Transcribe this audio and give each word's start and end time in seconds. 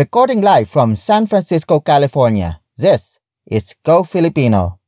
Recording 0.00 0.40
live 0.40 0.70
from 0.70 0.96
San 0.96 1.26
Francisco, 1.26 1.78
California, 1.78 2.62
this 2.78 3.18
is 3.44 3.76
Go 3.84 4.02
Filipino. 4.02 4.80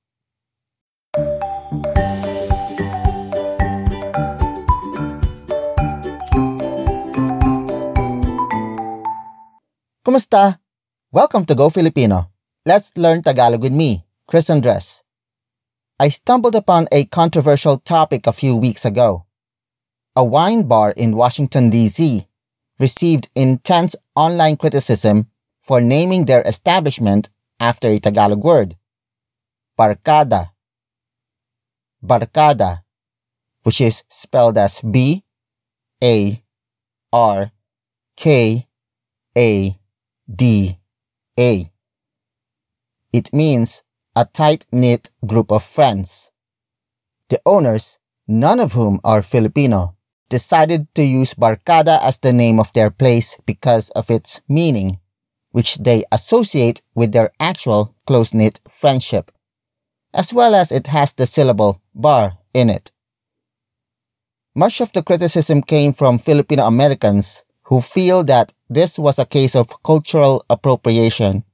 Kumusta? 10.01 10.59
Welcome 11.13 11.45
to 11.45 11.55
Go 11.55 11.69
Filipino. 11.69 12.31
Let's 12.65 12.97
learn 12.97 13.21
Tagalog 13.21 13.61
with 13.61 13.73
me, 13.75 14.07
Chris 14.27 14.49
Andres. 14.49 15.03
I 16.01 16.09
stumbled 16.09 16.55
upon 16.55 16.89
a 16.91 17.05
controversial 17.05 17.77
topic 17.77 18.27
a 18.27 18.33
few 18.33 18.57
weeks 18.57 18.87
ago. 18.87 19.27
A 20.17 20.25
wine 20.25 20.63
bar 20.63 20.95
in 20.97 21.17
Washington, 21.17 21.69
D.C. 21.69 22.27
received 22.79 23.29
intense 23.35 23.95
online 24.17 24.57
criticism 24.57 25.29
for 25.63 25.81
naming 25.81 26.25
their 26.25 26.43
establishment 26.43 27.31
after 27.61 27.89
a 27.89 27.99
Tagalog 27.99 28.43
word, 28.43 28.77
barkada. 29.79 30.51
Barkada, 32.05 32.83
which 33.63 33.81
is 33.81 34.03
spelled 34.09 34.59
as 34.59 34.81
B 34.81 35.23
A 36.03 36.43
R 37.13 37.53
K 38.17 38.67
A 39.39 39.79
D 40.29 40.79
A. 41.39 41.71
It 43.13 43.33
means 43.33 43.83
a 44.17 44.25
tight 44.25 44.67
knit 44.73 45.11
group 45.25 45.53
of 45.53 45.63
friends. 45.63 46.31
The 47.29 47.41
owners, 47.47 47.99
none 48.27 48.59
of 48.59 48.73
whom 48.73 49.01
are 49.05 49.23
Filipino, 49.23 49.97
decided 50.33 50.89
to 50.95 51.05
use 51.05 51.35
Barkada 51.35 52.01
as 52.01 52.17
the 52.17 52.33
name 52.33 52.59
of 52.59 52.73
their 52.73 52.91
place 52.91 53.37
because 53.45 53.91
of 53.91 54.11
its 54.11 54.41
meaning, 54.49 54.99
which 55.51 55.77
they 55.77 56.05
associate 56.11 56.81
with 56.95 57.13
their 57.13 57.31
actual 57.39 57.95
close 58.07 58.33
knit 58.33 58.59
friendship, 58.67 59.31
as 60.15 60.33
well 60.33 60.55
as 60.55 60.73
it 60.73 60.87
has 60.87 61.13
the 61.13 61.27
syllable 61.27 61.83
bar 61.95 62.39
in 62.55 62.71
it. 62.71 62.91
Much 64.55 64.81
of 64.81 64.91
the 64.93 65.03
criticism 65.03 65.61
came 65.61 65.93
from 65.93 66.19
Filipino 66.19 66.65
Americans 66.67 67.45
who 67.65 67.83
feel 67.83 68.25
that 68.25 68.55
this 68.71 68.99
was 68.99 69.19
a 69.19 69.27
case 69.37 69.55
of 69.55 69.83
cultural 69.83 70.45
appropriation, 70.49 71.45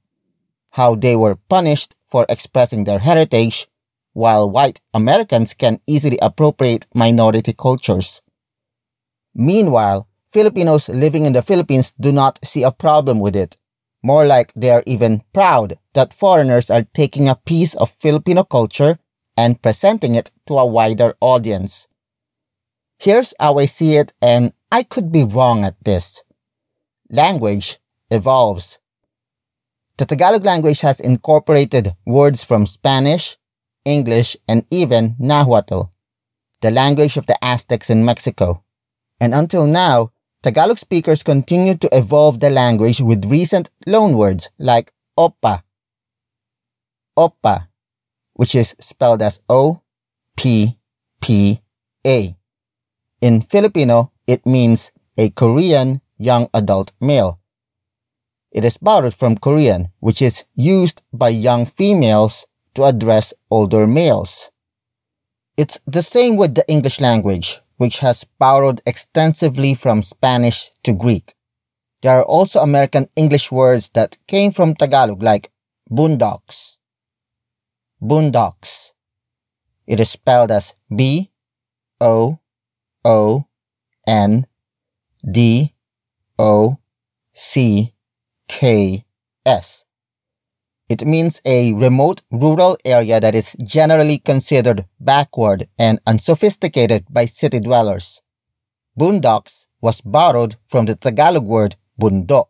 how 0.71 0.95
they 0.95 1.15
were 1.17 1.35
punished 1.49 1.95
for 2.07 2.25
expressing 2.29 2.85
their 2.85 2.99
heritage, 2.99 3.67
while 4.13 4.49
white 4.49 4.79
Americans 4.93 5.53
can 5.53 5.79
easily 5.85 6.17
appropriate 6.21 6.87
minority 6.93 7.51
cultures. 7.53 8.21
Meanwhile, 9.33 10.07
Filipinos 10.31 10.89
living 10.89 11.25
in 11.25 11.33
the 11.33 11.41
Philippines 11.41 11.93
do 11.99 12.11
not 12.11 12.39
see 12.43 12.63
a 12.63 12.71
problem 12.71 13.19
with 13.19 13.35
it. 13.35 13.57
More 14.03 14.25
like 14.25 14.53
they 14.53 14.69
are 14.69 14.83
even 14.85 15.23
proud 15.33 15.77
that 15.93 16.13
foreigners 16.13 16.69
are 16.69 16.85
taking 16.93 17.27
a 17.27 17.35
piece 17.35 17.73
of 17.75 17.91
Filipino 17.91 18.43
culture 18.43 18.99
and 19.35 19.61
presenting 19.61 20.15
it 20.15 20.31
to 20.47 20.57
a 20.57 20.65
wider 20.65 21.15
audience. 21.19 21.87
Here's 22.97 23.33
how 23.39 23.57
I 23.57 23.65
see 23.65 23.95
it, 23.95 24.13
and 24.21 24.53
I 24.71 24.83
could 24.83 25.11
be 25.11 25.23
wrong 25.23 25.65
at 25.65 25.75
this. 25.83 26.23
Language 27.09 27.79
evolves. 28.11 28.79
The 29.97 30.05
Tagalog 30.05 30.45
language 30.45 30.81
has 30.81 30.99
incorporated 30.99 31.95
words 32.05 32.43
from 32.43 32.65
Spanish, 32.65 33.37
English, 33.83 34.37
and 34.47 34.65
even 34.69 35.15
Nahuatl, 35.17 35.91
the 36.61 36.71
language 36.71 37.17
of 37.17 37.25
the 37.25 37.37
Aztecs 37.43 37.89
in 37.89 38.05
Mexico. 38.05 38.63
And 39.19 39.35
until 39.35 39.67
now, 39.67 40.11
Tagalog 40.41 40.77
speakers 40.77 41.23
continue 41.23 41.75
to 41.75 41.89
evolve 41.91 42.39
the 42.39 42.49
language 42.49 43.01
with 43.01 43.25
recent 43.25 43.69
loanwords 43.85 44.47
like 44.57 44.93
Oppa, 45.17 45.63
Oppa, 47.17 47.67
which 48.33 48.55
is 48.55 48.73
spelled 48.79 49.21
as 49.21 49.41
O 49.49 49.81
P 50.37 50.79
P 51.19 51.61
A. 52.07 52.37
In 53.19 53.41
Filipino, 53.41 54.13
it 54.25 54.45
means 54.45 54.93
a 55.17 55.29
Korean 55.31 55.99
young 56.17 56.47
adult 56.53 56.93
male. 57.01 57.41
It 58.51 58.63
is 58.63 58.77
borrowed 58.77 59.13
from 59.13 59.37
Korean, 59.37 59.91
which 59.99 60.21
is 60.21 60.45
used 60.55 61.01
by 61.11 61.27
young 61.29 61.65
females 61.65 62.47
to 62.75 62.85
address 62.85 63.33
older 63.51 63.85
males. 63.85 64.49
It's 65.57 65.77
the 65.85 66.01
same 66.01 66.37
with 66.37 66.55
the 66.55 66.63
English 66.69 67.01
language, 67.01 67.59
which 67.79 67.99
has 67.99 68.25
borrowed 68.37 68.81
extensively 68.85 69.73
from 69.73 70.03
Spanish 70.03 70.69
to 70.83 70.93
Greek. 70.93 71.33
There 72.01 72.11
are 72.11 72.23
also 72.23 72.59
American 72.59 73.07
English 73.15 73.53
words 73.53 73.89
that 73.95 74.17
came 74.27 74.51
from 74.51 74.75
Tagalog 74.75 75.23
like 75.23 75.49
boondocks. 75.89 76.77
Boondocks. 78.01 78.91
It 79.87 80.01
is 80.01 80.09
spelled 80.09 80.51
as 80.51 80.73
B 80.93 81.31
O 82.01 82.39
O 83.05 83.45
N 84.05 84.45
D 85.23 85.73
O 86.37 86.79
C 87.33 87.93
K 88.49 89.05
S. 89.45 89.85
It 90.89 91.05
means 91.05 91.39
a 91.45 91.73
remote 91.73 92.23
rural 92.31 92.75
area 92.83 93.19
that 93.19 93.35
is 93.35 93.55
generally 93.63 94.17
considered 94.17 94.85
backward 94.99 95.69
and 95.77 95.99
unsophisticated 96.07 97.05
by 97.11 97.25
city 97.27 97.59
dwellers. 97.59 98.21
Boondocks 98.99 99.67
was 99.81 100.01
borrowed 100.01 100.57
from 100.67 100.87
the 100.87 100.95
Tagalog 100.95 101.45
word 101.45 101.75
bundok. 102.01 102.47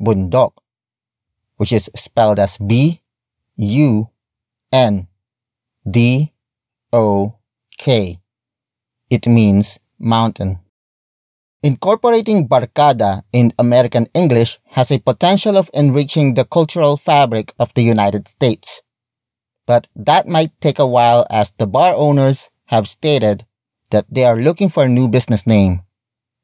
Bundok, 0.00 0.54
which 1.56 1.72
is 1.72 1.88
spelled 1.94 2.40
as 2.40 2.58
B 2.58 3.00
U 3.56 4.10
N 4.72 5.06
D 5.88 6.32
O 6.92 7.36
K. 7.78 8.18
It 9.08 9.28
means 9.28 9.78
mountain. 10.00 10.58
Incorporating 11.64 12.46
barkada 12.46 13.22
in 13.32 13.54
American 13.58 14.06
English 14.12 14.58
has 14.76 14.90
a 14.90 14.98
potential 14.98 15.56
of 15.56 15.70
enriching 15.72 16.34
the 16.34 16.44
cultural 16.44 16.98
fabric 16.98 17.54
of 17.58 17.72
the 17.72 17.80
United 17.80 18.28
States. 18.28 18.82
But 19.64 19.88
that 19.96 20.28
might 20.28 20.52
take 20.60 20.78
a 20.78 20.86
while 20.86 21.26
as 21.30 21.54
the 21.56 21.66
bar 21.66 21.94
owners 21.96 22.50
have 22.66 22.86
stated 22.86 23.46
that 23.88 24.04
they 24.10 24.26
are 24.26 24.36
looking 24.36 24.68
for 24.68 24.82
a 24.82 24.90
new 24.90 25.08
business 25.08 25.46
name. 25.46 25.80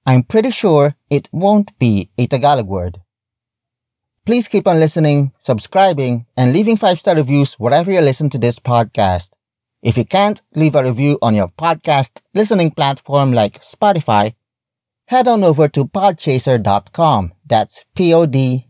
I'm 0.07 0.23
pretty 0.23 0.53
sure 0.53 0.95
it 1.11 1.29
won't 1.33 1.79
be 1.79 2.09
a 2.17 2.27
Tagalog 2.27 2.67
word. 2.67 3.03
Please 4.25 4.49
keep 4.49 4.67
on 4.67 4.81
listening, 4.81 5.33
subscribing, 5.37 6.25
and 6.35 6.55
leaving 6.55 6.79
five-star 6.79 7.15
reviews 7.15 7.61
wherever 7.61 7.93
you 7.93 8.01
listen 8.01 8.31
to 8.31 8.39
this 8.39 8.59
podcast. 8.59 9.33
If 9.83 9.99
you 9.99 10.07
can't, 10.07 10.41
leave 10.55 10.75
a 10.75 10.83
review 10.83 11.19
on 11.21 11.35
your 11.35 11.49
podcast 11.49 12.23
listening 12.33 12.71
platform 12.71 13.35
like 13.35 13.61
Spotify 13.61 14.33
head 15.11 15.27
on 15.27 15.43
over 15.43 15.67
to 15.67 15.85
podchaser.com. 15.85 17.33
That's 17.45 17.85
P-O-D-C-H-A-S-E-R 17.97 18.69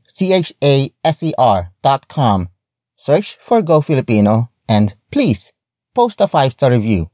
dot 1.83 2.09
com. 2.09 2.49
Search 2.97 3.37
for 3.39 3.61
Go 3.61 3.83
Filipino 3.83 4.51
and 4.67 4.95
please 5.13 5.53
post 5.95 6.19
a 6.23 6.27
five-star 6.27 6.71
review. 6.71 7.11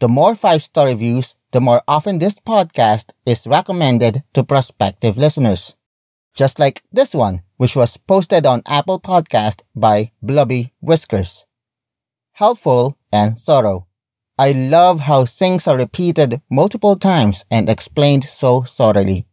The 0.00 0.08
more 0.08 0.34
five-star 0.34 0.86
reviews, 0.86 1.34
the 1.52 1.60
more 1.60 1.82
often 1.86 2.18
this 2.18 2.40
podcast 2.40 3.10
is 3.26 3.46
recommended 3.46 4.24
to 4.32 4.42
prospective 4.42 5.18
listeners. 5.18 5.76
Just 6.34 6.58
like 6.58 6.82
this 6.90 7.14
one, 7.14 7.42
which 7.58 7.76
was 7.76 7.98
posted 7.98 8.46
on 8.46 8.62
Apple 8.66 9.00
Podcast 9.00 9.60
by 9.76 10.12
Blubby 10.22 10.72
Whiskers. 10.80 11.44
Helpful 12.32 12.96
and 13.12 13.38
thorough. 13.38 13.89
I 14.40 14.52
love 14.52 15.00
how 15.00 15.26
things 15.26 15.68
are 15.68 15.76
repeated 15.76 16.40
multiple 16.48 16.96
times 16.96 17.44
and 17.50 17.68
explained 17.68 18.24
so 18.24 18.62
thoroughly. 18.62 19.26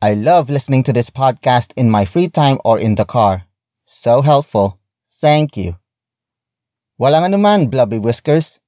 I 0.00 0.14
love 0.14 0.48
listening 0.48 0.84
to 0.84 0.92
this 0.92 1.10
podcast 1.10 1.72
in 1.74 1.90
my 1.90 2.04
free 2.04 2.28
time 2.28 2.58
or 2.64 2.78
in 2.78 2.94
the 2.94 3.04
car. 3.04 3.46
So 3.86 4.22
helpful. 4.22 4.78
Thank 5.18 5.56
you. 5.56 5.78
Walang 6.94 7.26
anuman, 7.26 7.70
Blubby 7.70 7.98
Whiskers. 7.98 8.60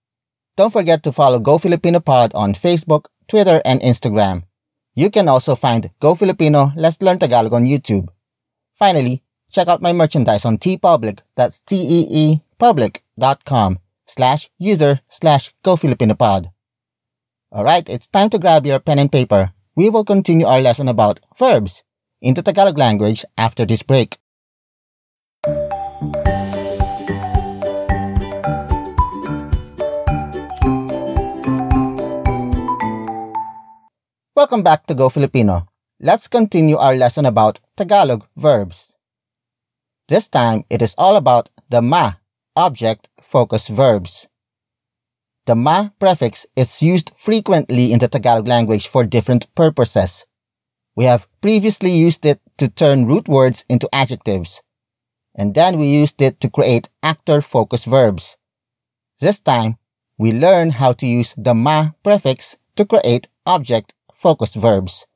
Don't 0.56 0.72
forget 0.72 1.04
to 1.04 1.12
follow 1.12 1.38
Go 1.38 1.58
Filipino 1.58 2.00
Pod 2.00 2.34
on 2.34 2.54
Facebook, 2.54 3.04
Twitter, 3.28 3.62
and 3.64 3.80
Instagram. 3.80 4.42
You 4.96 5.10
can 5.10 5.28
also 5.28 5.54
find 5.54 5.90
Go 6.00 6.16
Filipino 6.16 6.72
Let's 6.74 7.00
Learn 7.00 7.20
Tagalog 7.20 7.52
on 7.52 7.66
YouTube. 7.66 8.08
Finally, 8.74 9.22
check 9.48 9.68
out 9.68 9.80
my 9.80 9.92
merchandise 9.92 10.44
on 10.44 10.58
TeePublic. 10.58 11.20
That's 11.36 11.60
T-E-E 11.60 12.40
public.com 12.58 13.78
slash 14.06 14.50
user 14.58 15.00
slash 15.08 15.52
GoFilipinoPod. 15.64 16.50
Alright, 17.54 17.88
it's 17.88 18.08
time 18.08 18.30
to 18.30 18.38
grab 18.38 18.66
your 18.66 18.80
pen 18.80 18.98
and 18.98 19.10
paper. 19.10 19.52
We 19.76 19.90
will 19.90 20.04
continue 20.04 20.46
our 20.46 20.60
lesson 20.60 20.88
about 20.88 21.20
verbs 21.38 21.82
into 22.20 22.42
Tagalog 22.42 22.78
language 22.78 23.24
after 23.36 23.64
this 23.64 23.82
break. 23.82 24.18
Welcome 34.34 34.62
back 34.62 34.86
to 34.86 34.94
Go 34.94 35.08
Filipino. 35.08 35.68
let's 36.00 36.28
continue 36.28 36.76
our 36.76 36.94
lesson 36.94 37.24
about 37.24 37.60
Tagalog 37.76 38.26
verbs. 38.36 38.92
This 40.08 40.28
time, 40.28 40.64
it 40.68 40.82
is 40.82 40.94
all 40.98 41.16
about 41.16 41.48
the 41.70 41.80
ma 41.80 42.14
object 42.56 43.08
focus 43.34 43.66
verbs. 43.66 44.28
The 45.46 45.56
ma 45.56 45.90
prefix 45.98 46.46
is 46.54 46.70
used 46.80 47.10
frequently 47.18 47.90
in 47.90 47.98
the 47.98 48.06
Tagalog 48.06 48.46
language 48.46 48.86
for 48.86 49.02
different 49.02 49.52
purposes. 49.56 50.24
We 50.94 51.06
have 51.06 51.26
previously 51.40 51.90
used 51.90 52.24
it 52.24 52.40
to 52.58 52.68
turn 52.68 53.06
root 53.06 53.26
words 53.26 53.64
into 53.68 53.88
adjectives, 53.92 54.62
and 55.34 55.52
then 55.52 55.78
we 55.78 55.86
used 55.86 56.22
it 56.22 56.38
to 56.42 56.48
create 56.48 56.90
actor 57.02 57.42
focus 57.42 57.86
verbs. 57.86 58.36
This 59.18 59.40
time, 59.40 59.78
we 60.16 60.30
learn 60.30 60.70
how 60.70 60.92
to 60.92 61.04
use 61.04 61.34
the 61.36 61.54
ma 61.54 61.90
prefix 62.04 62.56
to 62.76 62.84
create 62.84 63.26
object 63.44 63.94
focus 64.14 64.54
verbs. 64.54 65.06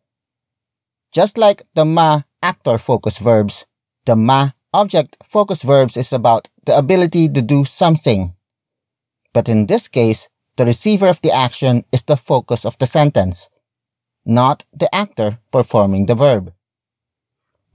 Just 1.12 1.38
like 1.38 1.62
the 1.74 1.84
ma 1.84 2.22
actor 2.42 2.78
focus 2.78 3.18
verbs, 3.18 3.64
the 4.06 4.16
ma 4.16 4.50
object 4.72 5.16
focus 5.24 5.62
verbs 5.62 5.96
is 5.96 6.12
about 6.12 6.48
the 6.64 6.76
ability 6.76 7.28
to 7.28 7.42
do 7.42 7.64
something. 7.64 8.34
But 9.32 9.48
in 9.48 9.66
this 9.66 9.88
case, 9.88 10.28
the 10.56 10.66
receiver 10.66 11.06
of 11.08 11.20
the 11.22 11.32
action 11.32 11.84
is 11.92 12.02
the 12.02 12.16
focus 12.16 12.64
of 12.64 12.76
the 12.78 12.86
sentence, 12.86 13.48
not 14.24 14.64
the 14.72 14.92
actor 14.94 15.38
performing 15.52 16.06
the 16.06 16.14
verb. 16.14 16.52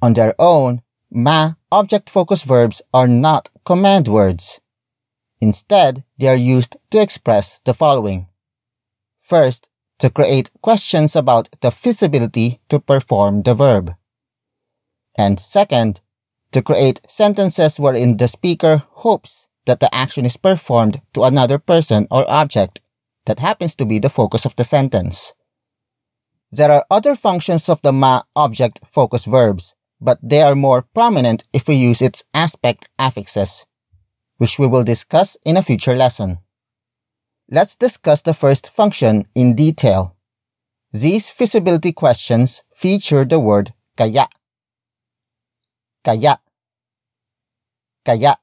On 0.02 0.14
their 0.14 0.36
own, 0.38 0.82
ma 1.10 1.54
object 1.72 2.10
focus 2.10 2.44
verbs 2.44 2.82
are 2.94 3.08
not 3.08 3.50
command 3.66 4.08
words. 4.08 4.60
Instead, 5.40 6.04
they 6.18 6.28
are 6.28 6.36
used 6.36 6.78
to 6.92 7.02
express 7.02 7.62
the 7.66 7.74
following. 7.74 8.28
First, 9.22 9.70
to 10.00 10.10
create 10.10 10.52
questions 10.62 11.16
about 11.16 11.50
the 11.62 11.72
feasibility 11.72 12.60
to 12.68 12.80
perform 12.80 13.44
the 13.44 13.54
verb. 13.54 13.96
And 15.18 15.40
second, 15.40 16.02
to 16.54 16.62
create 16.62 17.02
sentences 17.08 17.80
wherein 17.80 18.18
the 18.18 18.28
speaker 18.28 18.84
hopes 19.04 19.48
that 19.66 19.80
the 19.80 19.94
action 19.94 20.26
is 20.26 20.38
performed 20.38 21.02
to 21.14 21.24
another 21.24 21.58
person 21.58 22.08
or 22.10 22.30
object 22.30 22.82
that 23.26 23.40
happens 23.40 23.76
to 23.76 23.86
be 23.86 24.00
the 24.00 24.10
focus 24.10 24.46
of 24.46 24.56
the 24.56 24.64
sentence. 24.64 25.34
There 26.52 26.72
are 26.72 26.86
other 26.92 27.16
functions 27.16 27.70
of 27.70 27.82
the 27.82 27.92
ma 27.92 28.24
object 28.36 28.82
focus 28.86 29.26
verbs, 29.26 29.74
but 30.00 30.20
they 30.22 30.42
are 30.42 30.56
more 30.56 30.84
prominent 30.94 31.46
if 31.54 31.68
we 31.68 31.76
use 31.76 32.02
its 32.02 32.24
aspect 32.34 32.88
affixes, 33.00 33.66
which 34.38 34.60
we 34.60 34.68
will 34.68 34.84
discuss 34.84 35.38
in 35.46 35.58
a 35.58 35.64
future 35.64 35.96
lesson. 35.96 36.40
Let's 37.50 37.76
discuss 37.76 38.22
the 38.22 38.34
first 38.34 38.70
function 38.70 39.26
in 39.34 39.56
detail. 39.56 40.16
These 40.92 41.30
feasibility 41.30 41.92
questions 41.92 42.62
feature 42.76 43.26
the 43.26 43.40
word 43.40 43.74
kaya. 43.98 44.28
Kaya. 46.04 46.43
Kaya. 48.04 48.36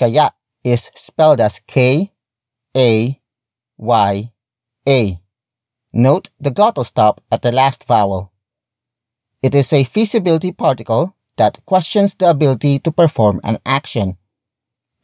Kaya 0.00 0.32
is 0.64 0.90
spelled 0.96 1.40
as 1.40 1.60
K 1.68 2.12
A 2.76 3.20
Y 3.76 4.32
A. 4.88 5.20
Note 5.92 6.30
the 6.40 6.50
glottal 6.50 6.84
stop 6.84 7.20
at 7.30 7.42
the 7.42 7.52
last 7.52 7.84
vowel. 7.84 8.32
It 9.42 9.54
is 9.54 9.72
a 9.72 9.84
feasibility 9.84 10.50
particle 10.50 11.14
that 11.36 11.64
questions 11.66 12.16
the 12.16 12.28
ability 12.28 12.80
to 12.80 12.90
perform 12.90 13.40
an 13.44 13.60
action. 13.64 14.16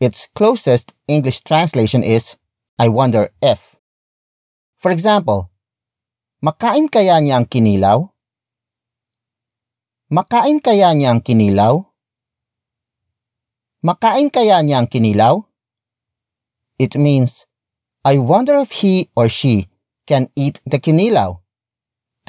Its 0.01 0.29
closest 0.35 0.95
English 1.07 1.41
translation 1.45 2.03
is 2.03 2.37
I 2.79 2.89
wonder 2.89 3.31
if. 3.41 3.77
For 4.81 4.91
example, 4.91 5.53
makain 6.43 6.89
kaya 6.89 7.21
niya 7.21 7.39
ang 7.39 7.47
kinilaw? 7.47 8.09
Makain 10.11 10.59
kaya 10.59 10.97
niya 10.97 11.13
ang 11.15 11.21
kinilaw? 11.23 11.92
Makain 13.83 14.31
kaya 14.31 14.63
niya 14.63 14.79
ang 14.79 14.87
kinilaw? 14.87 15.43
It 16.79 16.95
means, 16.95 17.51
I 18.07 18.15
wonder 18.23 18.55
if 18.63 18.79
he 18.79 19.11
or 19.19 19.27
she 19.27 19.67
can 20.07 20.31
eat 20.39 20.63
the 20.63 20.79
kinilaw. 20.79 21.43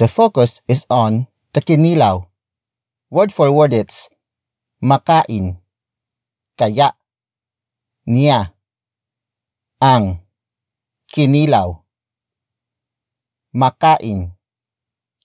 The 0.02 0.10
focus 0.10 0.66
is 0.66 0.82
on 0.90 1.30
the 1.54 1.62
kinilaw. 1.62 2.26
Word 3.06 3.30
for 3.30 3.54
word 3.54 3.70
it's 3.70 4.10
makain, 4.82 5.62
kaya, 6.58 6.98
niya, 8.02 8.50
ang, 9.78 10.26
kinilaw. 11.06 11.86
Makain, 13.54 14.34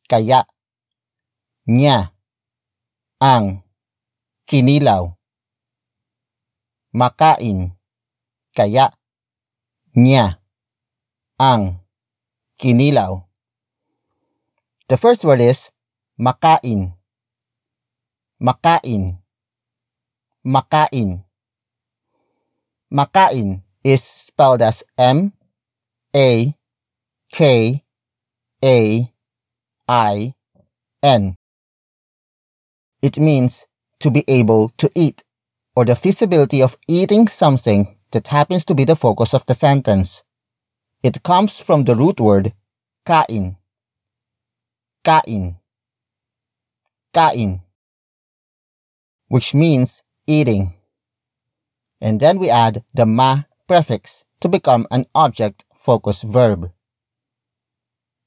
kaya, 0.05 0.45
niya, 1.65 2.13
ang 3.17 3.65
kinilaw 4.45 5.18
makain. 6.93 7.75
Kaya 8.55 8.91
niya 9.95 10.41
ang 11.39 11.79
kinilaw. 12.57 13.23
The 14.89 14.97
first 14.97 15.23
word 15.23 15.41
is 15.41 15.69
makain. 16.19 16.97
Makain. 18.41 19.21
Makain. 20.45 21.23
Makain 22.89 23.61
is 23.83 24.01
spelled 24.01 24.61
as 24.61 24.83
M 24.97 25.33
A 26.15 26.57
K 27.31 27.83
A 28.65 28.79
I 29.87 30.33
N. 31.03 31.37
It 33.01 33.17
means 33.19 33.67
to 33.99 34.09
be 34.11 34.23
able 34.27 34.69
to 34.77 34.89
eat, 34.95 35.23
or 35.79 35.85
the 35.85 35.95
feasibility 35.95 36.61
of 36.61 36.75
eating 36.89 37.25
something 37.25 37.95
that 38.11 38.27
happens 38.27 38.65
to 38.65 38.75
be 38.75 38.83
the 38.83 38.97
focus 38.97 39.33
of 39.33 39.45
the 39.45 39.53
sentence. 39.53 40.23
It 41.01 41.23
comes 41.23 41.61
from 41.61 41.85
the 41.85 41.95
root 41.95 42.19
word 42.19 42.51
kain. 43.05 43.55
Kain. 45.05 45.55
Kain. 47.13 47.61
Which 49.29 49.53
means 49.53 50.03
eating. 50.27 50.73
And 52.01 52.19
then 52.19 52.39
we 52.39 52.49
add 52.49 52.83
the 52.93 53.05
ma 53.05 53.43
prefix 53.65 54.25
to 54.41 54.49
become 54.49 54.85
an 54.91 55.05
object 55.15 55.63
focus 55.79 56.23
verb. 56.23 56.73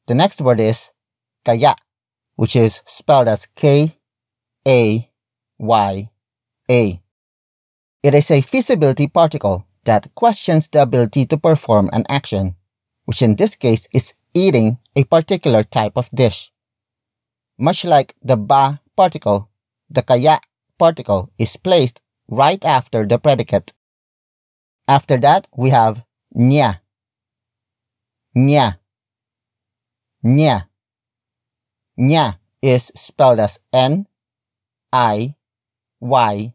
The 0.07 0.15
next 0.15 0.41
word 0.41 0.59
is 0.59 0.91
kaya, 1.45 1.77
which 2.37 2.57
is 2.57 2.81
spelled 2.87 3.29
as 3.29 3.45
K 3.45 3.99
a 4.67 5.11
Y 5.59 6.11
A. 6.71 7.02
It 8.03 8.15
is 8.15 8.31
a 8.32 8.41
feasibility 8.41 9.06
particle 9.06 9.65
that 9.85 10.13
questions 10.17 10.67
the 10.69 10.82
ability 10.82 11.25
to 11.27 11.39
perform 11.39 11.89
an 11.93 12.05
action, 12.09 12.56
which 13.05 13.23
in 13.23 13.37
this 13.37 13.55
case 13.55 13.87
is 13.93 14.15
eating 14.35 14.79
a 14.97 15.05
particular 15.05 15.63
type 15.63 15.93
of 15.97 16.11
dish. 16.11 16.51
Much 17.59 17.85
like 17.85 18.17
the 18.23 18.37
ba 18.37 18.81
particle, 18.97 19.51
the 19.89 20.03
kaya 20.03 20.41
particle 20.79 21.31
is 21.39 21.56
placed 21.56 22.01
right 22.29 22.65
after 22.65 23.06
the 23.06 23.19
predicate. 23.19 23.73
After 24.89 25.17
that, 25.19 25.47
we 25.56 25.71
have 25.71 26.05
niya. 26.35 26.81
Niya. 28.37 28.79
Niya. 30.25 30.67
Niya 31.99 32.39
is 32.63 32.91
spelled 32.97 33.39
as 33.39 33.61
N 33.73 34.06
I 34.93 35.37
Y 36.01 36.55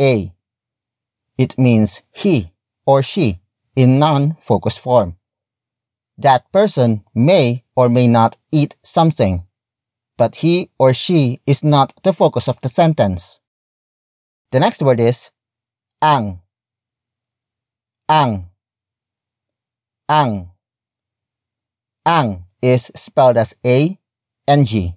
A. 0.00 0.33
It 1.36 1.58
means 1.58 2.02
he 2.12 2.52
or 2.86 3.02
she 3.02 3.40
in 3.74 3.98
non-focus 3.98 4.78
form. 4.78 5.16
That 6.16 6.50
person 6.52 7.04
may 7.14 7.64
or 7.74 7.88
may 7.88 8.06
not 8.06 8.36
eat 8.52 8.76
something, 8.82 9.44
but 10.16 10.36
he 10.36 10.70
or 10.78 10.94
she 10.94 11.40
is 11.46 11.64
not 11.64 11.92
the 12.04 12.12
focus 12.12 12.46
of 12.46 12.60
the 12.60 12.68
sentence. 12.68 13.40
The 14.52 14.60
next 14.60 14.80
word 14.80 15.00
is 15.00 15.30
ang. 16.00 16.40
Ang. 18.08 18.50
Ang. 20.08 20.50
Ang 22.06 22.44
is 22.62 22.92
spelled 22.94 23.36
as 23.36 23.56
A 23.66 23.98
N 24.46 24.64
G. 24.64 24.94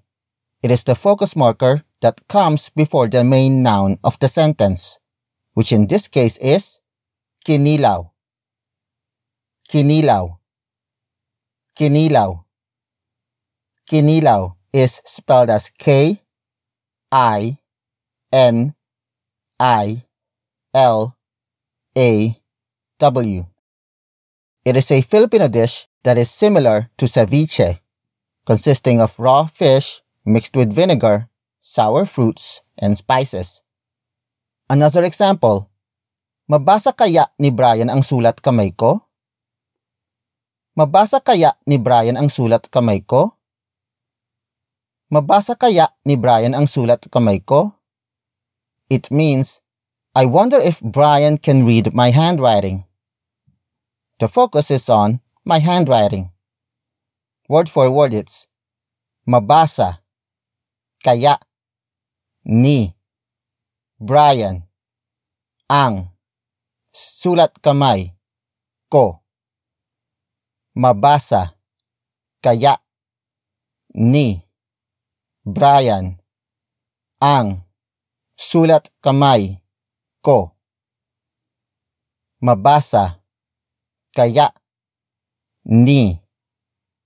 It 0.62 0.70
is 0.70 0.84
the 0.84 0.94
focus 0.94 1.36
marker 1.36 1.84
that 2.02 2.28
comes 2.28 2.70
before 2.76 3.08
the 3.08 3.24
main 3.24 3.64
noun 3.64 3.98
of 4.04 4.20
the 4.20 4.28
sentence, 4.28 5.00
which 5.58 5.72
in 5.74 5.88
this 5.88 6.08
case 6.08 6.38
is 6.38 6.80
kinilaw. 7.42 8.12
Kinilaw. 9.68 10.38
Kinilaw. 11.74 12.46
Kinilaw 13.90 14.54
is 14.72 15.02
spelled 15.04 15.50
as 15.50 15.72
K 15.72 16.22
I 17.12 17.58
N 18.32 18.76
I 19.60 20.06
L 20.76 21.18
A 21.98 22.38
W. 23.00 23.48
It 24.64 24.78
is 24.78 24.92
a 24.92 25.02
Filipino 25.02 25.48
dish 25.48 25.88
that 26.04 26.20
is 26.20 26.30
similar 26.30 26.92
to 27.00 27.06
ceviche, 27.06 27.80
consisting 28.46 29.02
of 29.02 29.18
raw 29.18 29.48
fish 29.48 30.04
mixed 30.24 30.56
with 30.56 30.72
vinegar, 30.72 31.30
sour 31.60 32.06
fruits, 32.06 32.62
and 32.78 32.96
spices. 32.96 33.64
Another 34.68 35.08
example, 35.08 35.72
mabasa 36.52 36.92
kaya 36.92 37.32
ni 37.40 37.56
Brian 37.56 37.88
ang 37.88 38.04
sulat 38.04 38.44
kamay 38.44 38.76
ko? 38.76 39.00
Mabasa 40.76 41.24
kaya 41.24 41.56
ni 41.64 41.80
Brian 41.80 42.20
ang 42.20 42.28
sulat 42.28 42.68
kamay 42.68 43.00
ko? 43.00 43.40
Mabasa 45.08 45.56
kaya 45.56 45.96
ni 46.04 46.20
Brian 46.20 46.52
ang 46.52 46.68
sulat 46.68 47.00
kamay 47.08 47.40
ko? 47.40 47.80
It 48.92 49.08
means, 49.08 49.64
I 50.12 50.28
wonder 50.28 50.60
if 50.60 50.84
Brian 50.84 51.40
can 51.40 51.64
read 51.64 51.96
my 51.96 52.12
handwriting. 52.12 52.84
The 54.20 54.28
focus 54.28 54.68
is 54.68 54.92
on 54.92 55.24
my 55.48 55.64
handwriting. 55.64 56.36
Word 57.48 57.72
for 57.72 57.88
word 57.88 58.12
it's 58.12 58.52
mabasa, 59.24 60.04
kaya, 61.00 61.40
ni, 62.44 62.97
Brian, 63.98 64.62
ang, 65.66 66.14
sulat 66.94 67.58
kamay, 67.66 68.14
ko. 68.94 69.26
Mabasa, 70.78 71.58
kaya, 72.38 72.78
ni, 73.98 74.46
Brian, 75.42 76.22
ang, 77.18 77.66
sulat 78.38 78.94
kamay, 79.02 79.66
ko. 80.22 80.54
Mabasa, 82.38 83.26
kaya, 84.14 84.54
ni, 85.66 86.22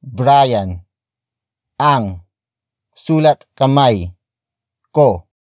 Brian, 0.03 0.83
ang, 1.79 2.27
sulat 2.91 3.47
kamay, 3.55 4.11
ko. 4.91 5.30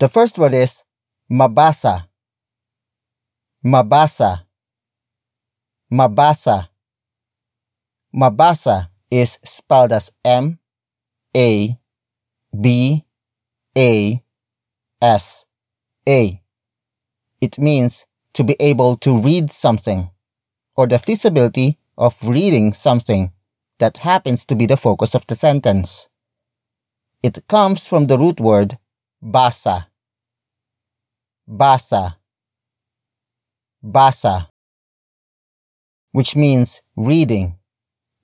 The 0.00 0.08
first 0.08 0.38
word 0.38 0.54
is 0.54 0.82
mabasa. 1.30 2.08
Mabasa. 3.64 4.44
Mabasa. 5.92 6.68
Mabasa 8.14 8.88
is 9.10 9.38
spelled 9.44 9.92
as 9.92 10.10
M 10.24 10.58
A 11.36 11.78
B 12.60 13.04
A 13.78 14.22
S 15.00 15.46
A. 16.08 16.42
It 17.40 17.58
means 17.58 18.04
to 18.32 18.42
be 18.42 18.56
able 18.58 18.96
to 18.96 19.20
read 19.20 19.52
something 19.52 20.10
or 20.76 20.88
the 20.88 20.98
feasibility 20.98 21.78
of 21.96 22.16
reading 22.22 22.72
something 22.72 23.32
that 23.78 23.98
happens 23.98 24.44
to 24.46 24.56
be 24.56 24.66
the 24.66 24.76
focus 24.76 25.14
of 25.14 25.24
the 25.28 25.36
sentence. 25.36 26.08
It 27.22 27.46
comes 27.48 27.86
from 27.86 28.08
the 28.08 28.18
root 28.18 28.40
word 28.40 28.78
basa. 29.24 29.86
Basa. 31.48 32.16
Basa. 33.82 34.48
Which 36.12 36.36
means 36.36 36.82
reading. 36.96 37.58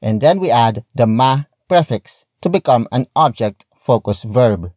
And 0.03 0.21
then 0.21 0.39
we 0.39 0.51
add 0.51 0.85
the 0.95 1.07
ma 1.07 1.45
prefix 1.69 2.25
to 2.43 2.49
become 2.49 2.87
an 2.93 3.07
object 3.17 3.65
focus 3.79 4.23
verb. 4.25 4.73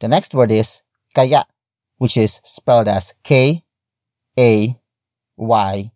The 0.00 0.08
next 0.08 0.34
word 0.34 0.50
is 0.50 0.82
kaya, 1.14 1.46
which 1.98 2.16
is 2.16 2.40
spelled 2.44 2.88
as 2.88 3.14
K 3.22 3.64
A 4.38 4.78
Y 5.36 5.92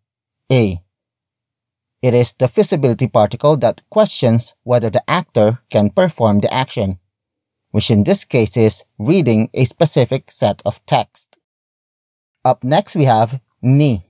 A. 0.53 0.83
It 2.03 2.15
is 2.15 2.35
the 2.35 2.49
feasibility 2.49 3.09
particle 3.09 3.57
that 3.59 3.83
questions 3.91 4.55
whether 4.63 4.91
the 4.91 5.03
actor 5.11 5.59
can 5.71 5.91
perform 5.91 6.41
the 6.41 6.53
action, 6.53 6.99
which 7.77 7.91
in 7.91 8.05
this 8.05 8.25
case 8.25 8.57
is 8.57 8.85
reading 8.97 9.51
a 9.53 9.67
specific 9.67 10.31
set 10.31 10.63
of 10.65 10.81
text. 10.87 11.37
Up 12.43 12.65
next 12.65 12.97
we 12.97 13.05
have 13.05 13.39
ni. 13.61 14.09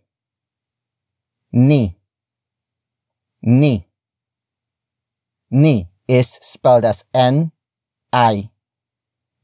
Ni. 1.51 1.99
Ni. 3.43 3.89
Ni 5.51 5.89
is 6.07 6.39
spelled 6.41 6.85
as 6.85 7.03
N 7.13 7.51
I. 8.13 8.51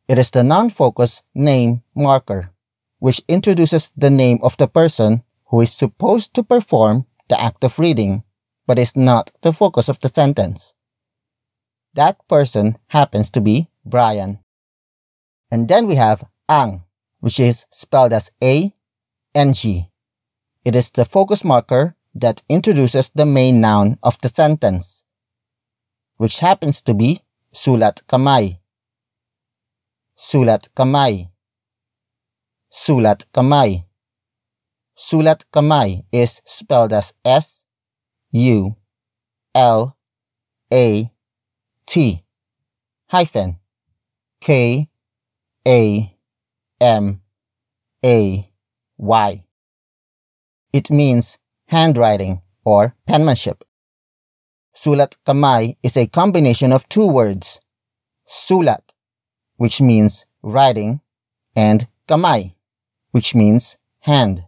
It 0.07 0.21
is 0.21 0.31
the 0.31 0.45
non-focus 0.45 1.23
name 1.35 1.83
marker, 1.93 2.53
which 3.01 3.23
introduces 3.27 3.91
the 3.97 4.11
name 4.11 4.39
of 4.45 4.57
the 4.57 4.69
person 4.69 5.25
who 5.47 5.63
is 5.63 5.73
supposed 5.73 6.33
to 6.35 6.45
perform 6.45 7.07
the 7.29 7.43
act 7.43 7.65
of 7.65 7.77
reading, 7.77 8.23
but 8.69 8.79
is 8.79 8.95
not 8.95 9.33
the 9.41 9.53
focus 9.53 9.89
of 9.89 9.99
the 9.99 10.09
sentence. 10.09 10.75
That 11.95 12.19
person 12.29 12.79
happens 12.87 13.29
to 13.31 13.41
be 13.41 13.72
Brian. 13.85 14.39
And 15.51 15.69
then 15.69 15.87
we 15.87 15.97
have 15.97 16.25
ang, 16.49 16.85
which 17.21 17.39
is 17.39 17.67
spelled 17.71 18.13
as 18.13 18.31
A 18.43 18.73
N 19.35 19.53
G. 19.53 19.91
It 20.65 20.75
is 20.75 20.91
the 20.91 21.05
focus 21.05 21.45
marker 21.45 21.97
that 22.15 22.43
introduces 22.49 23.11
the 23.11 23.27
main 23.27 23.61
noun 23.61 23.99
of 24.03 24.19
the 24.21 24.29
sentence, 24.29 25.05
which 26.17 26.41
happens 26.41 26.83
to 26.83 26.95
be 26.95 27.23
sulat 27.53 28.03
kamay. 28.07 28.59
Sulat 30.17 30.69
kamay. 30.77 31.31
Sulat 32.71 33.25
kamay. 33.33 33.85
Sulat 34.97 35.45
kamay 35.53 36.05
is 36.13 36.43
spelled 36.45 36.93
as 36.93 37.13
S 37.25 37.65
U 38.31 38.77
L 39.55 39.97
A 40.73 41.11
T 41.87 42.25
hyphen 43.09 43.59
K 44.43 44.89
A 45.69 46.17
M 46.81 47.23
A 48.05 48.51
Y. 48.99 49.45
It 50.73 50.91
means 50.91 51.39
handwriting 51.67 52.43
or 52.65 52.97
penmanship. 53.07 53.63
Sulat 54.75 55.17
kamay 55.25 55.77
is 55.85 55.97
a 55.97 56.09
combination 56.09 56.73
of 56.73 56.89
two 56.89 57.07
words, 57.07 57.61
sulat, 58.29 58.83
which 59.59 59.81
means 59.81 60.27
writing, 60.43 61.03
and 61.55 61.87
kamay, 62.09 62.57
which 63.13 63.37
means 63.37 63.79
hand. 64.01 64.43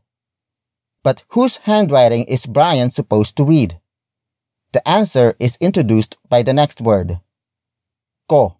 But 1.04 1.22
whose 1.28 1.58
handwriting 1.68 2.24
is 2.24 2.46
Brian 2.46 2.90
supposed 2.90 3.36
to 3.36 3.44
read? 3.44 3.78
The 4.72 4.82
answer 4.88 5.36
is 5.38 5.56
introduced 5.60 6.16
by 6.28 6.42
the 6.42 6.52
next 6.52 6.80
word, 6.80 7.20
ko. 8.28 8.56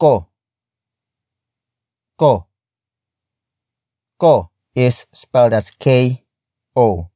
Ko. 0.00 0.32
Ko. 2.16 2.46
Ko 4.16 4.48
is 4.74 5.04
spelled 5.12 5.52
as 5.52 5.70
K 5.70 6.24
O. 6.74 7.10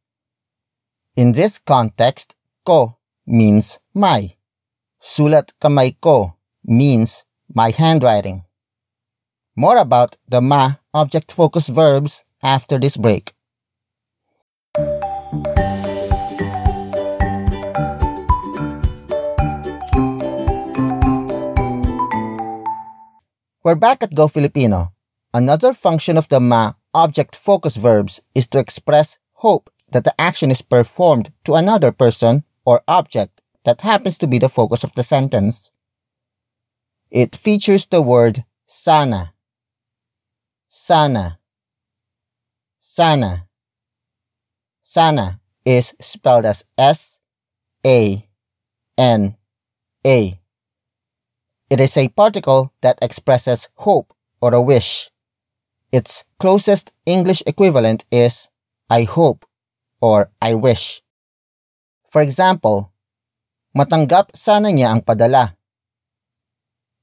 In 1.17 1.33
this 1.33 1.57
context, 1.57 2.37
ko 2.61 2.99
means 3.25 3.81
my. 3.95 4.37
Sulat 5.01 5.57
kamay 5.65 5.97
ko 5.97 6.37
means 6.65 7.25
my 7.49 7.71
handwriting. 7.71 8.45
More 9.57 9.79
about 9.79 10.17
the 10.29 10.43
ma 10.43 10.77
object 10.93 11.33
focus 11.33 11.69
verbs 11.69 12.25
after 12.43 12.77
this 12.79 12.99
break. 12.99 13.34
We're 23.65 23.75
back 23.75 24.03
at 24.03 24.15
Go 24.15 24.29
Filipino. 24.29 24.93
Another 25.33 25.73
function 25.73 26.19
of 26.19 26.29
the 26.29 26.39
ma 26.39 26.75
object 26.93 27.35
focus 27.35 27.77
verbs 27.77 28.21
is 28.35 28.47
to 28.49 28.59
express 28.59 29.17
hope 29.41 29.71
that 29.91 30.05
the 30.05 30.13
action 30.21 30.51
is 30.51 30.61
performed 30.61 31.33
to 31.45 31.55
another 31.55 31.91
person 31.91 32.45
or 32.67 32.83
object 32.87 33.41
that 33.65 33.81
happens 33.81 34.19
to 34.19 34.27
be 34.27 34.39
the 34.39 34.51
focus 34.51 34.85
of 34.85 34.93
the 34.93 35.03
sentence. 35.03 35.71
It 37.11 37.35
features 37.35 37.87
the 37.87 38.03
word 38.03 38.45
sana. 38.67 39.33
Sana. 40.69 41.39
Sana. 42.81 43.49
Sana 44.83 45.41
is 45.65 45.95
spelled 46.03 46.45
as 46.45 46.67
S 46.77 47.19
A 47.87 48.29
N 48.99 49.37
A. 50.07 50.39
It 51.75 51.83
is 51.83 51.99
a 51.99 52.07
particle 52.07 52.71
that 52.87 53.03
expresses 53.03 53.67
hope 53.83 54.15
or 54.39 54.55
a 54.55 54.63
wish. 54.63 55.11
Its 55.91 56.23
closest 56.39 56.95
English 57.03 57.43
equivalent 57.51 58.07
is 58.15 58.47
I 58.87 59.03
hope 59.03 59.43
or 59.99 60.31
I 60.39 60.55
wish. 60.55 61.03
For 62.07 62.23
example, 62.23 62.95
matanggap 63.75 64.39
sana 64.39 64.71
niya 64.71 64.95
ang 64.95 65.03
padala. 65.03 65.59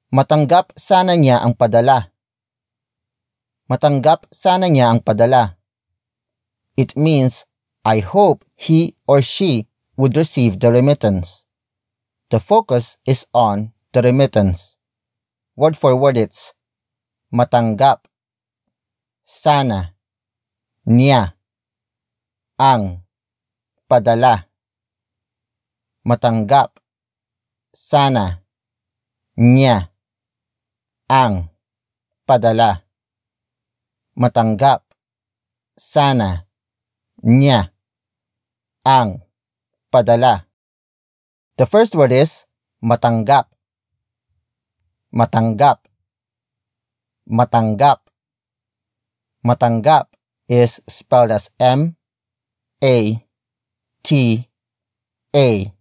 Matanggap 0.07 0.71
sana 0.79 1.19
niya 1.19 1.43
ang 1.43 1.51
padala. 1.59 2.15
Matanggap 3.67 4.31
sana 4.31 4.71
niya 4.71 4.87
ang 4.87 5.03
padala. 5.03 5.59
It 6.79 6.95
means 6.95 7.43
I 7.83 7.99
hope 7.99 8.47
he 8.55 8.95
or 9.03 9.19
she 9.19 9.67
would 9.99 10.15
receive 10.15 10.63
the 10.63 10.71
remittance. 10.71 11.43
The 12.31 12.39
focus 12.39 12.95
is 13.03 13.27
on 13.35 13.75
the 13.93 14.01
remittance. 14.01 14.77
Word 15.55 15.75
for 15.75 15.95
word 15.95 16.15
it's 16.17 16.53
matanggap, 17.31 18.07
sana, 19.23 19.95
niya, 20.87 21.35
ang, 22.59 23.03
padala, 23.87 24.51
matanggap, 26.03 26.75
sana, 27.71 28.43
niya, 29.39 29.91
ang, 31.07 31.51
padala, 32.27 32.83
matanggap, 34.15 34.83
sana, 35.79 36.47
niya, 37.23 37.71
ang, 38.83 39.23
padala. 39.87 40.47
The 41.55 41.67
first 41.67 41.95
word 41.95 42.11
is 42.11 42.47
matanggap. 42.83 43.51
Matanggap. 45.13 45.83
Matanggap. 47.27 47.99
Matanggap 49.45 50.07
is 50.47 50.79
spelled 50.87 51.31
as 51.31 51.51
M 51.59 51.97
A 52.83 53.25
T 54.03 54.47
A 55.35 55.73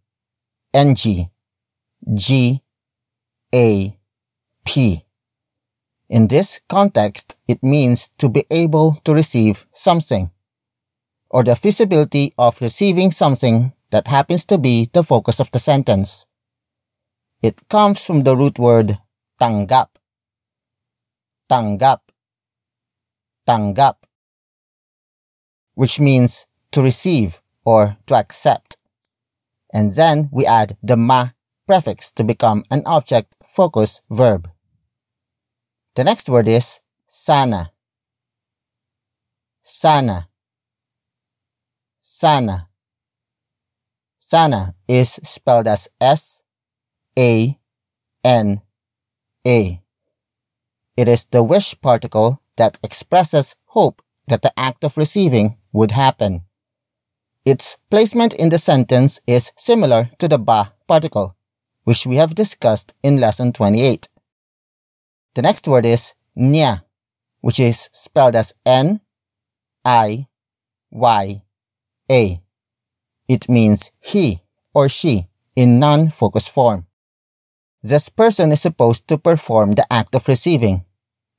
N 0.74 0.94
G 0.94 1.30
G 2.14 2.62
A 3.54 3.98
P. 4.64 5.04
In 6.08 6.26
this 6.26 6.60
context, 6.68 7.36
it 7.46 7.62
means 7.62 8.10
to 8.18 8.28
be 8.28 8.44
able 8.50 8.98
to 9.04 9.14
receive 9.14 9.64
something, 9.72 10.30
or 11.30 11.44
the 11.44 11.54
feasibility 11.54 12.34
of 12.36 12.60
receiving 12.60 13.12
something 13.12 13.72
that 13.90 14.08
happens 14.08 14.44
to 14.46 14.58
be 14.58 14.90
the 14.92 15.04
focus 15.04 15.38
of 15.38 15.50
the 15.52 15.60
sentence. 15.60 16.26
It 17.42 17.68
comes 17.68 18.04
from 18.04 18.24
the 18.24 18.36
root 18.36 18.58
word 18.58 18.98
tanggap. 19.40 19.88
Tanggap. 21.48 22.00
Tanggap. 23.48 23.96
Which 25.74 25.98
means 25.98 26.46
to 26.72 26.82
receive 26.82 27.40
or 27.64 27.96
to 28.06 28.14
accept. 28.14 28.76
And 29.72 29.94
then 29.94 30.28
we 30.30 30.46
add 30.46 30.76
the 30.82 30.96
ma 30.96 31.30
prefix 31.66 32.12
to 32.12 32.24
become 32.24 32.64
an 32.70 32.82
object 32.84 33.34
focus 33.46 34.02
verb. 34.10 34.50
The 35.94 36.04
next 36.04 36.28
word 36.28 36.48
is 36.48 36.80
sana. 37.08 37.72
Sana. 39.62 40.28
Sana. 42.02 42.68
Sana 44.18 44.74
is 44.86 45.18
spelled 45.22 45.66
as 45.66 45.88
S 46.00 46.42
A 47.18 47.58
N 48.22 48.62
A. 49.46 49.80
It 50.96 51.08
is 51.08 51.24
the 51.24 51.42
wish 51.42 51.74
particle 51.80 52.42
that 52.56 52.78
expresses 52.82 53.54
hope 53.66 54.02
that 54.28 54.42
the 54.42 54.52
act 54.58 54.84
of 54.84 54.96
receiving 54.96 55.56
would 55.72 55.92
happen. 55.92 56.42
Its 57.44 57.78
placement 57.90 58.34
in 58.34 58.50
the 58.50 58.58
sentence 58.58 59.20
is 59.26 59.52
similar 59.56 60.10
to 60.18 60.28
the 60.28 60.38
ba 60.38 60.74
particle, 60.86 61.36
which 61.84 62.06
we 62.06 62.16
have 62.16 62.34
discussed 62.34 62.92
in 63.02 63.16
lesson 63.16 63.52
28. 63.52 64.08
The 65.34 65.42
next 65.42 65.66
word 65.66 65.86
is 65.86 66.14
niya, 66.36 66.84
which 67.40 67.58
is 67.58 67.88
spelled 67.92 68.36
as 68.36 68.52
N 68.66 69.00
I 69.84 70.26
Y 70.90 71.42
A. 72.10 72.42
It 73.26 73.48
means 73.48 73.90
he 74.00 74.42
or 74.74 74.88
she 74.88 75.28
in 75.56 75.78
non-focus 75.78 76.48
form. 76.48 76.86
This 77.82 78.08
person 78.08 78.52
is 78.52 78.60
supposed 78.60 79.08
to 79.08 79.16
perform 79.16 79.72
the 79.72 79.90
act 79.90 80.14
of 80.14 80.28
receiving, 80.28 80.84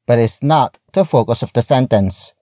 but 0.08 0.18
is 0.18 0.42
not 0.42 0.80
the 0.94 1.06
focus 1.06 1.44
of 1.44 1.54
the 1.54 1.62
sentence. 1.62 2.34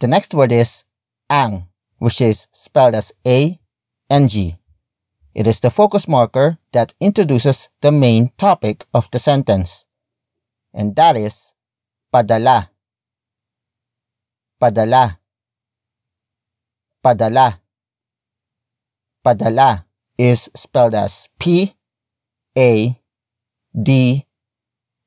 The 0.00 0.06
next 0.06 0.34
word 0.34 0.52
is 0.52 0.84
ang, 1.28 1.68
which 1.98 2.20
is 2.20 2.46
spelled 2.52 2.94
as 2.94 3.12
a, 3.26 3.58
N 4.10 4.28
G. 4.28 4.56
It 5.34 5.46
is 5.46 5.60
the 5.60 5.70
focus 5.70 6.08
marker 6.08 6.58
that 6.72 6.94
introduces 7.00 7.68
the 7.80 7.92
main 7.92 8.32
topic 8.36 8.84
of 8.92 9.10
the 9.12 9.18
sentence. 9.18 9.86
And 10.74 10.94
that 10.96 11.16
is 11.16 11.54
padala. 12.12 12.68
Padala. 14.60 15.18
Padala. 17.02 17.60
Padala 19.24 19.84
is 20.18 20.50
spelled 20.54 20.94
as 20.94 21.28
P 21.38 21.74
A 22.58 22.99
D 23.70 24.26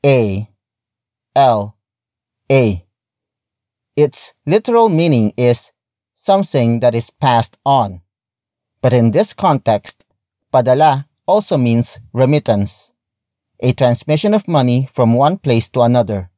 A 0.06 0.47
L 1.36 1.76
A. 2.52 2.86
Its 3.95 4.34
literal 4.45 4.89
meaning 4.89 5.34
is 5.36 5.71
something 6.15 6.80
that 6.80 6.95
is 6.95 7.10
passed 7.10 7.58
on. 7.65 8.02
But 8.82 8.93
in 8.93 9.12
this 9.12 9.34
context, 9.34 10.06
padala 10.52 11.06
also 11.28 11.58
means 11.58 11.99
remittance, 12.12 12.91
a 13.60 13.71
transmission 13.73 14.34
of 14.34 14.47
money 14.47 14.89
from 14.91 15.13
one 15.13 15.38
place 15.38 15.69
to 15.71 15.82
another. 15.82 16.32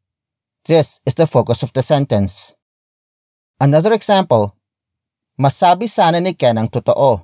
This 0.66 1.00
is 1.06 1.16
the 1.16 1.28
focus 1.28 1.64
of 1.64 1.74
the 1.74 1.82
sentence. 1.82 2.54
Another 3.62 3.94
example, 3.94 4.54
masabi 5.40 5.90
sana 5.90 6.20
ni 6.20 6.34
Ken 6.34 6.58
ang 6.58 6.68
totoo. 6.70 7.24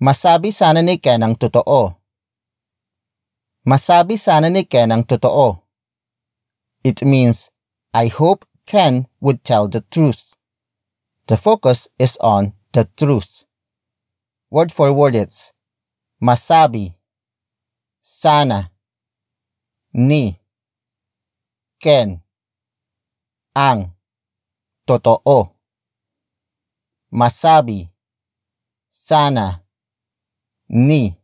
Masabi 0.00 0.52
sana 0.52 0.80
ni 0.80 0.98
Ken 1.02 1.22
ang 1.22 1.34
totoo. 1.34 1.97
Masabi 3.64 4.18
sana 4.18 4.48
ni 4.50 4.64
Ken 4.64 4.92
ang 4.92 5.04
totoo. 5.04 5.62
It 6.84 7.02
means, 7.02 7.50
I 7.92 8.06
hope 8.08 8.46
Ken 8.66 9.06
would 9.20 9.44
tell 9.44 9.68
the 9.68 9.80
truth. 9.80 10.34
The 11.26 11.36
focus 11.36 11.88
is 11.98 12.16
on 12.20 12.54
the 12.72 12.88
truth. 12.96 13.44
Word 14.50 14.72
for 14.72 14.92
word 14.92 15.14
it's 15.14 15.52
masabi, 16.20 16.94
sana, 18.02 18.70
ni, 19.92 20.40
Ken, 21.80 22.22
ang, 23.54 23.92
totoo. 24.86 25.54
Masabi, 27.12 27.88
sana, 28.90 29.62
ni, 30.68 31.16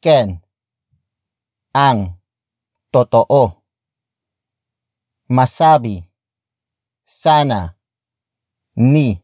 Ken, 0.00 0.40
ang, 1.74 2.14
totoo. 2.94 3.60
Masabi, 5.28 6.06
sana, 7.04 7.74
ni, 8.78 9.18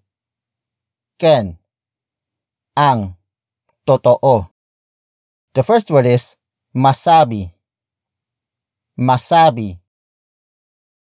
Ken, 1.16 1.58
ang, 2.74 3.14
totoo. 3.86 4.50
The 5.54 5.62
first 5.62 5.90
word 5.90 6.06
is 6.06 6.36
masabi, 6.74 7.54
masabi, 8.98 9.78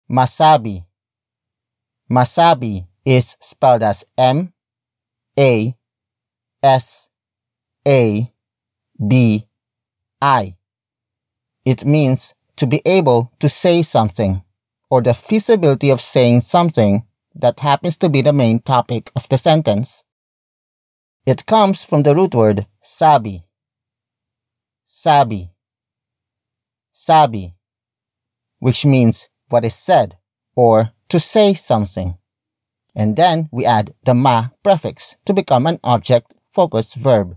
masabi. 0.08 0.84
Masabi 2.04 2.86
is 3.04 3.34
spelled 3.40 3.82
as 3.82 4.04
M 4.18 4.52
A 5.40 5.74
S 6.62 7.08
a 7.88 8.30
B 8.94 9.48
I. 10.20 10.54
It 11.64 11.84
means 11.84 12.34
to 12.56 12.66
be 12.66 12.82
able 12.84 13.32
to 13.40 13.48
say 13.48 13.82
something 13.82 14.42
or 14.90 15.00
the 15.00 15.14
feasibility 15.14 15.90
of 15.90 16.00
saying 16.00 16.42
something 16.42 17.04
that 17.34 17.60
happens 17.60 17.96
to 17.98 18.08
be 18.08 18.22
the 18.22 18.32
main 18.32 18.60
topic 18.60 19.10
of 19.16 19.28
the 19.28 19.38
sentence. 19.38 20.04
It 21.26 21.46
comes 21.46 21.84
from 21.84 22.02
the 22.02 22.14
root 22.14 22.34
word 22.34 22.66
sabi. 22.82 23.44
Sabi. 24.84 25.50
Sabi. 26.92 27.54
Which 28.58 28.84
means 28.84 29.28
what 29.48 29.64
is 29.64 29.74
said 29.74 30.16
or 30.54 30.90
to 31.08 31.18
say 31.18 31.54
something. 31.54 32.18
And 32.94 33.16
then 33.16 33.48
we 33.50 33.66
add 33.66 33.94
the 34.04 34.14
ma 34.14 34.50
prefix 34.62 35.16
to 35.24 35.32
become 35.34 35.66
an 35.66 35.80
object 35.82 36.34
focus 36.52 36.94
verb. 36.94 37.36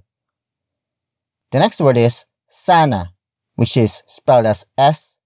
The 1.51 1.59
next 1.59 1.79
word 1.79 1.97
is 1.97 2.25
sana, 2.49 3.13
which 3.57 3.75
is 3.75 4.03
spelled 4.05 4.45
as 4.45 4.65
S 4.77 5.17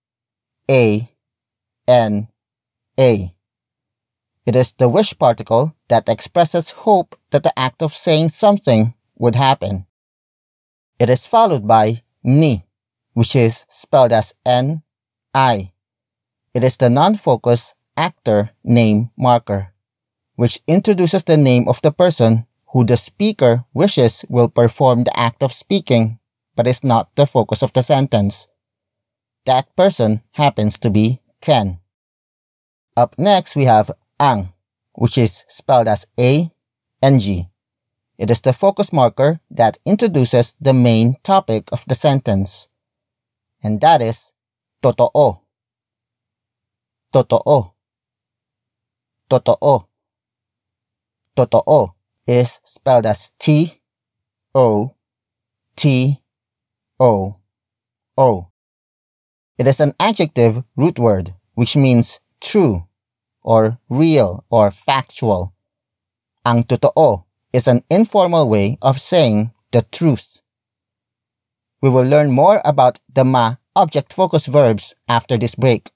A 0.72 1.12
N 1.88 2.28
A. 2.98 3.36
It 4.48 4.56
is 4.56 4.72
the 4.72 4.90
wish 4.90 5.14
particle 5.20 5.76
that 5.90 6.10
expresses 6.10 6.72
hope 6.72 7.20
that 7.30 7.44
the 7.44 7.54
act 7.60 7.84
of 7.84 7.94
saying 7.94 8.30
something 8.30 8.96
would 9.20 9.36
happen. 9.36 9.86
It 10.98 11.10
is 11.10 11.28
followed 11.28 11.68
by 11.68 12.04
ni, 12.24 12.66
which 13.14 13.36
is 13.36 13.66
spelled 13.70 14.14
as 14.14 14.34
N 14.46 14.82
I. 15.36 15.74
It 16.56 16.64
is 16.64 16.78
the 16.78 16.90
non-focus 16.90 17.76
actor 17.98 18.52
name 18.64 19.12
marker, 19.18 19.74
which 20.36 20.62
introduces 20.68 21.24
the 21.24 21.38
name 21.38 21.68
of 21.68 21.82
the 21.82 21.92
person 21.92 22.48
who 22.72 22.86
the 22.86 22.96
speaker 22.96 23.66
wishes 23.74 24.24
will 24.30 24.48
perform 24.48 25.04
the 25.04 25.20
act 25.20 25.44
of 25.44 25.52
speaking 25.52 26.18
but 26.56 26.68
is 26.68 26.84
not 26.84 27.16
the 27.16 27.26
focus 27.26 27.62
of 27.62 27.74
the 27.74 27.84
sentence. 27.84 28.48
That 29.46 29.76
person 29.76 30.22
happens 30.34 30.78
to 30.80 30.90
be 30.90 31.22
Ken. 31.42 31.80
Up 32.96 33.16
next, 33.18 33.56
we 33.56 33.66
have 33.66 33.92
ang, 34.20 34.54
which 34.94 35.18
is 35.18 35.44
spelled 35.48 35.88
as 35.88 36.06
A 36.20 36.52
N 37.02 37.18
G. 37.18 37.48
It 38.18 38.30
is 38.30 38.42
the 38.42 38.54
focus 38.54 38.94
marker 38.94 39.40
that 39.50 39.80
introduces 39.86 40.54
the 40.62 40.74
main 40.74 41.18
topic 41.24 41.70
of 41.72 41.84
the 41.88 41.96
sentence. 41.96 42.68
And 43.64 43.82
that 43.82 44.02
is 44.02 44.32
totoo. 44.84 45.42
Totoo. 47.12 47.74
Totoo. 49.30 49.88
Totoo 51.36 51.94
is 52.28 52.60
spelled 52.64 53.06
as 53.08 53.32
T 53.40 53.82
O 54.54 54.94
T 55.76 56.21
O 57.02 57.38
O. 58.16 58.52
It 59.58 59.66
is 59.66 59.80
an 59.80 59.96
adjective 60.00 60.64
root 60.78 61.00
word 61.00 61.34
which 61.56 61.76
means 61.76 62.20
true 62.40 62.86
or 63.42 63.80
real 63.90 64.46
or 64.52 64.70
factual. 64.70 65.52
Ang 66.46 66.66
totoo 66.66 67.26
is 67.54 67.68
an 67.68 67.82
informal 67.90 68.48
way 68.48 68.78
of 68.84 69.02
saying 69.02 69.50
the 69.72 69.82
truth. 69.82 70.42
We 71.82 71.90
will 71.90 72.06
learn 72.06 72.30
more 72.30 72.62
about 72.64 73.00
the 73.10 73.26
ma 73.26 73.56
object 73.76 74.14
focus 74.14 74.46
verbs 74.46 74.94
after 75.10 75.38
this 75.38 75.56
break. 75.56 75.90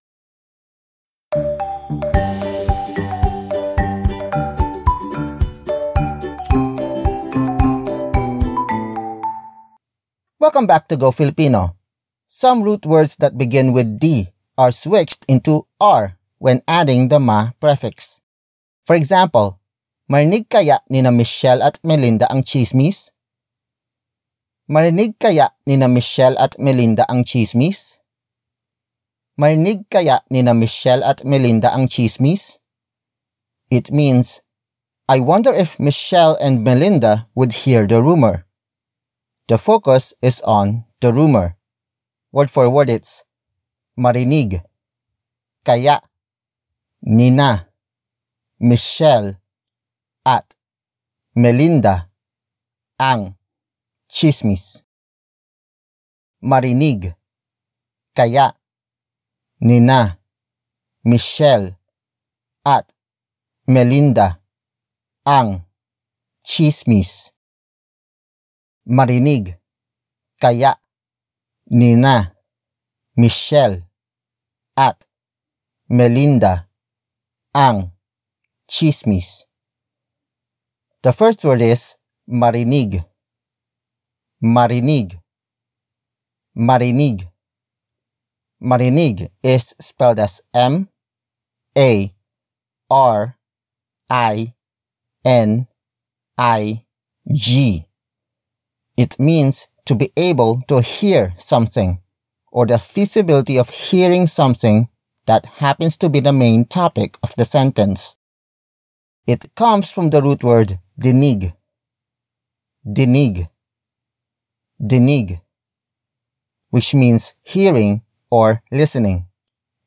Welcome 10.46 10.70
back 10.70 10.86
to 10.94 10.96
Go 10.96 11.10
Filipino. 11.10 11.74
Some 12.30 12.62
root 12.62 12.86
words 12.86 13.18
that 13.18 13.34
begin 13.34 13.74
with 13.74 13.98
D 13.98 14.30
are 14.62 14.70
switched 14.70 15.26
into 15.26 15.66
R 15.82 16.22
when 16.38 16.62
adding 16.70 17.10
the 17.10 17.18
ma 17.18 17.58
prefix. 17.58 18.22
For 18.86 18.94
example, 18.94 19.58
Marinig 20.06 20.46
kaya 20.46 20.86
ni 20.86 21.02
na 21.02 21.10
Michelle 21.10 21.66
at 21.66 21.82
Melinda 21.82 22.30
ang 22.30 22.46
chismis? 22.46 23.10
Marinig 24.70 25.18
kaya 25.18 25.50
ni 25.66 25.82
na 25.82 25.90
Michelle 25.90 26.38
at 26.38 26.62
Melinda 26.62 27.10
ang 27.10 27.26
chismis? 27.26 27.98
Marinig 29.42 29.90
kaya 29.90 30.22
ni 30.30 30.46
na 30.46 30.54
Michelle 30.54 31.02
at 31.02 31.26
Melinda 31.26 31.74
ang 31.74 31.90
chismis? 31.90 32.62
It 33.74 33.90
means, 33.90 34.46
I 35.10 35.26
wonder 35.26 35.58
if 35.58 35.82
Michelle 35.82 36.38
and 36.38 36.62
Melinda 36.62 37.26
would 37.34 37.66
hear 37.66 37.90
the 37.90 37.98
rumor. 37.98 38.46
The 39.48 39.58
focus 39.58 40.14
is 40.22 40.42
on 40.42 40.86
the 41.02 41.14
rumor. 41.14 41.58
Word 42.32 42.50
for 42.50 42.70
word 42.70 42.90
it's 42.90 43.24
marinig, 43.98 44.64
kaya, 45.64 46.02
nina, 47.02 47.70
Michelle, 48.60 49.38
at 50.26 50.56
Melinda 51.36 52.10
ang 52.98 53.38
chismis. 54.10 54.82
Marinig 56.42 57.14
kaya 58.16 58.56
nina 59.60 60.18
Michelle 61.04 61.78
at 62.66 62.90
Melinda 63.68 64.42
ang 65.28 65.68
chismis. 66.42 67.35
Marinig 68.88 69.58
kaya 70.40 70.78
nina 71.72 72.36
Michelle 73.18 73.82
at 74.78 75.08
Melinda 75.90 76.70
ang 77.54 77.92
chismis. 78.70 79.46
The 81.02 81.14
first 81.14 81.44
word 81.44 81.62
is 81.62 81.98
marinig. 82.30 83.02
Marinig. 84.44 85.18
Marinig. 86.56 87.26
Marinig 88.62 89.32
is 89.42 89.74
spelled 89.80 90.20
as 90.20 90.42
M 90.54 90.90
A 91.78 92.14
R 92.90 93.38
I 94.10 94.54
N 95.26 95.68
I 96.38 96.86
G. 97.34 97.88
It 98.98 99.20
means 99.20 99.68
to 99.86 99.96
be 99.96 100.12
able 100.18 100.62
to 100.68 100.82
hear 100.82 101.34
something 101.38 102.02
or 102.52 102.66
the 102.66 102.80
feasibility 102.80 103.58
of 103.58 103.70
hearing 103.70 104.28
something 104.28 104.90
that 105.28 105.46
happens 105.46 105.98
to 105.98 106.10
be 106.10 106.20
the 106.20 106.34
main 106.34 106.66
topic 106.66 107.18
of 107.24 107.34
the 107.38 107.46
sentence. 107.46 108.16
It 109.28 109.54
comes 109.56 109.92
from 109.92 110.10
the 110.10 110.22
root 110.22 110.44
word 110.44 110.80
dinig. 111.00 111.54
Dinig. 112.86 113.50
Dinig. 114.80 115.42
which 116.70 116.94
means 116.94 117.34
hearing 117.42 118.02
or 118.30 118.62
listening. 118.72 119.28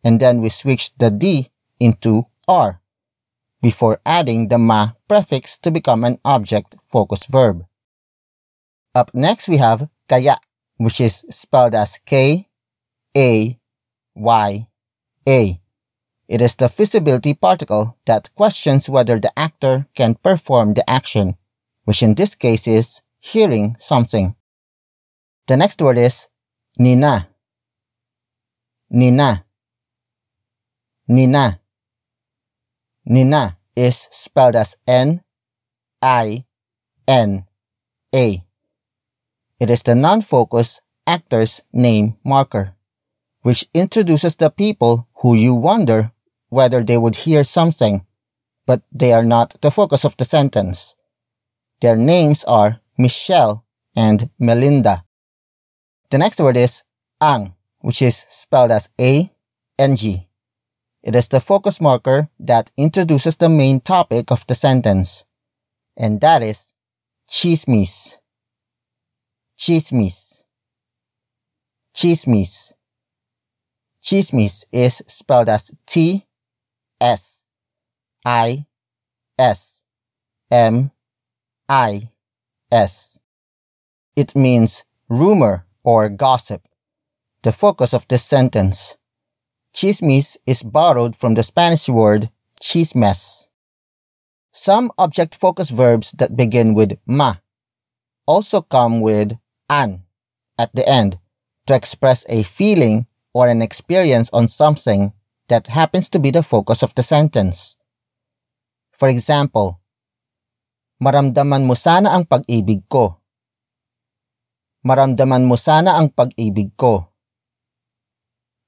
And 0.02 0.20
then 0.20 0.40
we 0.40 0.48
switch 0.48 0.92
the 0.96 1.10
D 1.10 1.50
into 1.78 2.26
R 2.48 2.80
before 3.60 4.00
adding 4.06 4.48
the 4.48 4.58
ma 4.58 4.92
prefix 5.06 5.58
to 5.58 5.70
become 5.70 6.04
an 6.04 6.18
object 6.24 6.74
focus 6.88 7.26
verb. 7.26 7.67
Up 8.98 9.14
next 9.14 9.46
we 9.46 9.58
have 9.58 9.88
kaya, 10.08 10.38
which 10.76 11.00
is 11.00 11.24
spelled 11.30 11.72
as 11.72 12.00
K 12.04 12.48
A 13.16 13.56
Y 14.16 14.68
A. 15.28 15.60
It 16.26 16.40
is 16.42 16.56
the 16.56 16.68
feasibility 16.68 17.32
particle 17.32 17.96
that 18.06 18.34
questions 18.34 18.88
whether 18.88 19.20
the 19.20 19.30
actor 19.38 19.86
can 19.94 20.16
perform 20.16 20.74
the 20.74 20.82
action, 20.90 21.36
which 21.84 22.02
in 22.02 22.16
this 22.16 22.34
case 22.34 22.66
is 22.66 23.00
hearing 23.20 23.76
something. 23.78 24.34
The 25.46 25.56
next 25.56 25.80
word 25.80 25.98
is 25.98 26.26
nina. 26.76 27.28
Nina. 28.90 29.44
Nina. 31.06 31.60
Nina 33.06 33.58
is 33.76 34.08
spelled 34.10 34.56
as 34.56 34.76
N 34.88 35.22
I 36.02 36.44
N 37.06 37.46
A. 38.12 38.47
It 39.60 39.70
is 39.70 39.82
the 39.82 39.94
non-focus 39.94 40.80
actor's 41.06 41.62
name 41.72 42.16
marker, 42.24 42.76
which 43.42 43.68
introduces 43.74 44.36
the 44.36 44.50
people 44.50 45.08
who 45.22 45.34
you 45.34 45.54
wonder 45.54 46.12
whether 46.48 46.82
they 46.84 46.96
would 46.96 47.16
hear 47.16 47.42
something, 47.42 48.06
but 48.66 48.82
they 48.92 49.12
are 49.12 49.24
not 49.24 49.60
the 49.60 49.70
focus 49.70 50.04
of 50.04 50.16
the 50.16 50.24
sentence. 50.24 50.94
Their 51.80 51.96
names 51.96 52.44
are 52.44 52.80
Michelle 52.96 53.64
and 53.96 54.30
Melinda. 54.38 55.04
The 56.10 56.18
next 56.18 56.38
word 56.38 56.56
is 56.56 56.82
ang, 57.20 57.54
which 57.80 58.00
is 58.00 58.26
spelled 58.28 58.70
as 58.70 58.90
A 59.00 59.32
N 59.78 59.96
G. 59.96 60.28
It 61.02 61.14
is 61.14 61.28
the 61.28 61.40
focus 61.40 61.80
marker 61.80 62.28
that 62.38 62.70
introduces 62.76 63.36
the 63.36 63.48
main 63.48 63.80
topic 63.80 64.30
of 64.30 64.46
the 64.46 64.54
sentence, 64.54 65.24
and 65.96 66.20
that 66.20 66.42
is 66.42 66.74
chismis. 67.28 68.18
Chismis. 69.58 70.44
Chismis. 71.92 72.72
Chismis 74.00 74.64
is 74.70 75.02
spelled 75.08 75.48
as 75.48 75.72
T 75.84 76.24
S 77.00 77.42
I 78.24 78.66
S 79.36 79.82
M 80.50 80.92
I 81.68 82.10
S. 82.70 83.18
It 84.14 84.36
means 84.36 84.84
rumor 85.08 85.66
or 85.82 86.08
gossip. 86.08 86.62
The 87.42 87.52
focus 87.52 87.92
of 87.92 88.06
this 88.06 88.22
sentence. 88.22 88.96
Chismis 89.74 90.36
is 90.46 90.62
borrowed 90.62 91.16
from 91.16 91.34
the 91.34 91.42
Spanish 91.42 91.88
word 91.88 92.30
chismes. 92.62 93.48
Some 94.52 94.92
object 94.96 95.34
focus 95.34 95.70
verbs 95.70 96.12
that 96.12 96.36
begin 96.36 96.74
with 96.74 96.96
ma 97.06 97.34
also 98.28 98.60
come 98.60 99.00
with 99.00 99.32
an 99.70 100.04
at 100.58 100.72
the 100.74 100.84
end 100.88 101.20
to 101.68 101.76
express 101.76 102.24
a 102.28 102.42
feeling 102.42 103.06
or 103.32 103.48
an 103.48 103.62
experience 103.62 104.28
on 104.32 104.48
something 104.48 105.12
that 105.48 105.68
happens 105.68 106.08
to 106.10 106.18
be 106.18 106.32
the 106.32 106.42
focus 106.42 106.82
of 106.82 106.94
the 106.96 107.04
sentence. 107.04 107.76
For 108.92 109.08
example, 109.08 109.80
maramdaman 111.00 111.64
mo 111.64 111.78
sana 111.78 112.12
ang 112.16 112.26
pag-ibig 112.26 112.84
ko. 112.90 113.20
Maramdaman 114.82 115.44
mo 115.46 115.56
sana 115.56 115.96
ang 116.00 116.10
pag-ibig 116.10 116.74
ko. 116.74 117.08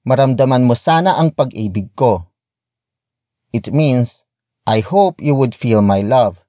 Maramdaman 0.06 0.64
mo 0.64 0.72
sana 0.78 1.20
ang 1.20 1.32
pag-ibig 1.34 1.92
ko. 1.92 2.30
It 3.52 3.72
means, 3.74 4.24
I 4.64 4.80
hope 4.80 5.20
you 5.20 5.34
would 5.34 5.54
feel 5.54 5.82
my 5.82 6.00
love. 6.00 6.40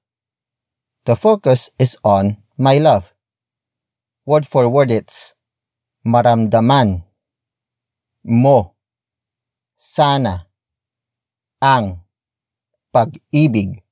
The 1.04 1.18
focus 1.18 1.68
is 1.78 1.98
on 2.06 2.38
my 2.56 2.78
love. 2.78 3.11
Word 4.24 4.46
for 4.46 4.70
word 4.70 4.94
it's 4.94 5.34
maramdaman 6.06 7.02
mo 8.22 8.78
sana 9.74 10.46
ang 11.58 12.06
pag-ibig 12.94 13.82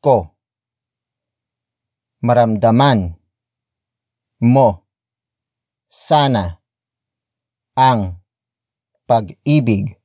ko. 0.00 0.32
Maramdaman 2.24 3.20
mo 4.40 4.68
sana 5.92 6.64
ang 7.76 8.24
pag-ibig 9.04 10.00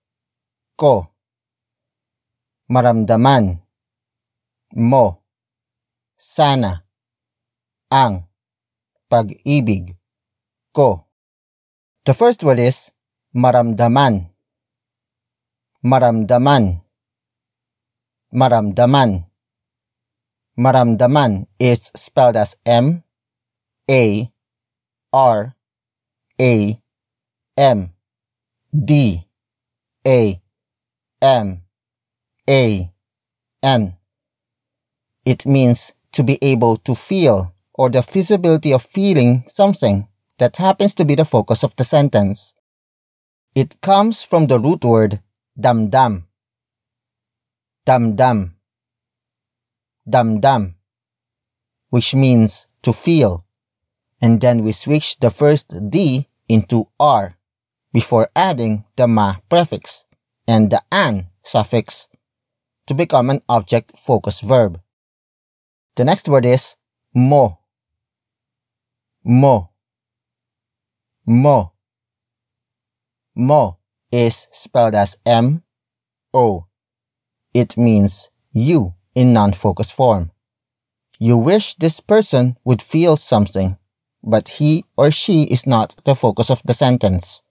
ko. 0.75 1.15
Maramdaman 2.67 3.63
mo 4.75 5.23
sana 6.19 6.83
ang 7.87 8.28
pag-ibig 9.09 9.97
ko. 10.71 11.05
The 12.05 12.13
first 12.13 12.45
word 12.45 12.61
is 12.61 12.93
maramdaman. 13.35 14.29
Maramdaman. 15.83 16.85
Maramdaman. 18.29 19.25
Maramdaman 20.59 21.47
is 21.57 21.91
spelled 21.95 22.35
as 22.35 22.55
M 22.65 23.03
A 23.89 24.29
R 25.13 25.55
A 26.39 26.53
M 27.57 27.93
D 28.69 29.25
A 30.05 30.41
M 31.21 31.61
A 32.49 32.91
N. 33.63 33.81
It 35.25 35.45
means 35.45 35.93
to 36.11 36.23
be 36.23 36.37
able 36.41 36.77
to 36.77 36.95
feel 36.95 37.55
or 37.79 37.89
the 37.89 38.03
feasibility 38.03 38.73
of 38.73 38.83
feeling 38.83 39.45
something 39.47 40.05
that 40.37 40.57
happens 40.57 40.93
to 40.93 41.05
be 41.05 41.15
the 41.15 41.23
focus 41.23 41.63
of 41.63 41.73
the 41.77 41.85
sentence. 41.85 42.53
It 43.55 43.79
comes 43.79 44.21
from 44.21 44.47
the 44.47 44.59
root 44.59 44.83
word 44.83 45.21
damdam. 45.57 46.25
Damdam. 47.87 48.55
Damdam. 50.05 50.75
Which 51.89 52.13
means 52.13 52.67
to 52.81 52.91
feel. 52.91 53.45
And 54.21 54.41
then 54.41 54.61
we 54.61 54.73
switch 54.73 55.17
the 55.19 55.31
first 55.31 55.71
D 55.89 56.27
into 56.49 56.89
R 56.99 57.37
before 57.93 58.27
adding 58.35 58.83
the 58.97 59.07
ma 59.07 59.37
prefix 59.47 60.03
and 60.45 60.69
the 60.69 60.83
an 60.91 61.27
suffix 61.43 62.09
to 62.87 62.93
become 62.93 63.29
an 63.29 63.41
object 63.47 63.97
focus 63.97 64.41
verb. 64.41 64.81
The 65.95 66.03
next 66.03 66.27
word 66.27 66.45
is 66.45 66.75
mo. 67.15 67.58
Mo. 69.31 69.69
Mo. 71.27 71.73
Mo 73.35 73.77
is 74.11 74.47
spelled 74.51 74.95
as 74.95 75.17
M 75.23 75.61
O. 76.33 76.65
It 77.53 77.77
means 77.77 78.31
you 78.51 78.95
in 79.13 79.31
non-focus 79.31 79.91
form. 79.91 80.31
You 81.19 81.37
wish 81.37 81.75
this 81.75 81.99
person 81.99 82.57
would 82.65 82.81
feel 82.81 83.17
something, 83.17 83.77
but 84.23 84.57
he 84.57 84.83
or 84.97 85.11
she 85.11 85.43
is 85.43 85.67
not 85.67 85.95
the 86.05 86.15
focus 86.15 86.49
of 86.49 86.63
the 86.65 86.73
sentence. 86.73 87.43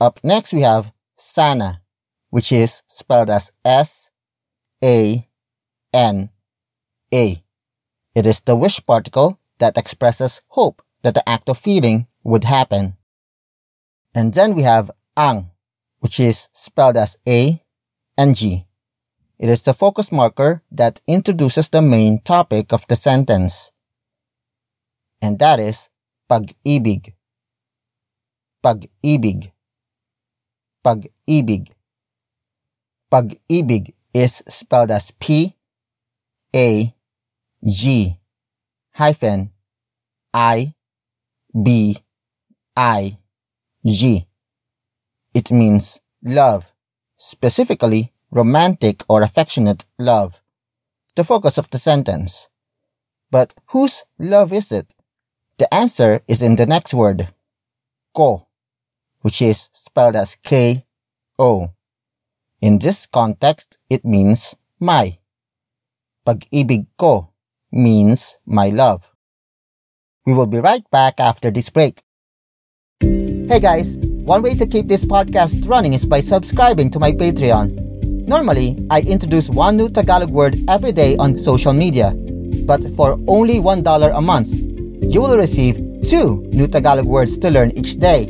Up 0.00 0.20
next 0.22 0.52
we 0.52 0.60
have 0.60 0.92
sana, 1.16 1.82
which 2.30 2.52
is 2.52 2.84
spelled 2.86 3.30
as 3.30 3.50
S 3.64 4.10
A 4.84 5.26
N 5.92 6.30
A. 7.12 7.42
It 8.14 8.26
is 8.26 8.42
the 8.42 8.54
wish 8.54 8.78
particle 8.86 9.40
that 9.58 9.76
expresses 9.76 10.40
hope 10.48 10.82
that 11.02 11.14
the 11.14 11.28
act 11.28 11.48
of 11.48 11.58
feeling 11.58 12.06
would 12.24 12.44
happen. 12.44 12.96
And 14.14 14.34
then 14.34 14.54
we 14.54 14.62
have 14.62 14.90
ang, 15.16 15.50
which 16.00 16.18
is 16.20 16.48
spelled 16.52 16.96
as 16.96 17.18
A 17.28 17.62
and 18.16 18.34
G. 18.34 18.66
It 19.38 19.48
is 19.48 19.62
the 19.62 19.74
focus 19.74 20.10
marker 20.10 20.62
that 20.72 21.00
introduces 21.06 21.68
the 21.68 21.82
main 21.82 22.20
topic 22.20 22.72
of 22.72 22.84
the 22.88 22.96
sentence. 22.96 23.70
And 25.22 25.38
that 25.38 25.60
is 25.60 25.88
pag-ibig. 26.28 27.14
Pag-ibig. 28.62 29.52
Pag-ibig. 30.82 31.70
Pag-ibig 33.10 33.94
is 34.12 34.42
spelled 34.48 34.90
as 34.90 35.12
P 35.12 35.54
A 36.54 36.94
G 37.64 38.18
hyphen 38.98 39.52
I 40.34 40.74
B 41.54 42.02
I 42.76 43.18
G. 43.86 44.26
It 45.32 45.52
means 45.52 46.00
love, 46.24 46.66
specifically 47.16 48.12
romantic 48.32 49.04
or 49.08 49.22
affectionate 49.22 49.84
love, 49.98 50.42
the 51.14 51.22
focus 51.22 51.58
of 51.58 51.70
the 51.70 51.78
sentence. 51.78 52.48
But 53.30 53.54
whose 53.66 54.02
love 54.18 54.52
is 54.52 54.72
it? 54.72 54.92
The 55.58 55.72
answer 55.72 56.20
is 56.26 56.42
in 56.42 56.56
the 56.56 56.66
next 56.66 56.92
word, 56.92 57.28
ko, 58.12 58.48
which 59.20 59.40
is 59.40 59.70
spelled 59.72 60.16
as 60.16 60.34
K 60.34 60.84
O. 61.38 61.70
In 62.60 62.80
this 62.80 63.06
context, 63.06 63.78
it 63.88 64.04
means 64.04 64.56
my. 64.80 65.18
Pag-ibig 66.26 66.86
ko 66.98 67.27
means 67.72 68.36
my 68.46 68.68
love. 68.68 69.10
We 70.26 70.34
will 70.34 70.46
be 70.46 70.60
right 70.60 70.82
back 70.90 71.20
after 71.20 71.50
this 71.50 71.70
break. 71.70 72.00
Hey 73.00 73.60
guys, 73.60 73.96
one 73.96 74.42
way 74.42 74.54
to 74.54 74.66
keep 74.66 74.88
this 74.88 75.04
podcast 75.04 75.66
running 75.68 75.94
is 75.94 76.04
by 76.04 76.20
subscribing 76.20 76.90
to 76.90 76.98
my 76.98 77.12
Patreon. 77.12 78.28
Normally, 78.28 78.76
I 78.90 79.00
introduce 79.00 79.48
one 79.48 79.76
new 79.76 79.88
Tagalog 79.88 80.28
word 80.28 80.58
every 80.68 80.92
day 80.92 81.16
on 81.16 81.38
social 81.38 81.72
media, 81.72 82.12
but 82.66 82.82
for 82.94 83.18
only 83.26 83.54
$1 83.54 84.16
a 84.16 84.20
month, 84.20 84.52
you 85.02 85.22
will 85.22 85.38
receive 85.38 85.76
two 86.06 86.46
new 86.52 86.68
Tagalog 86.68 87.06
words 87.06 87.38
to 87.38 87.50
learn 87.50 87.72
each 87.72 87.96
day. 87.96 88.28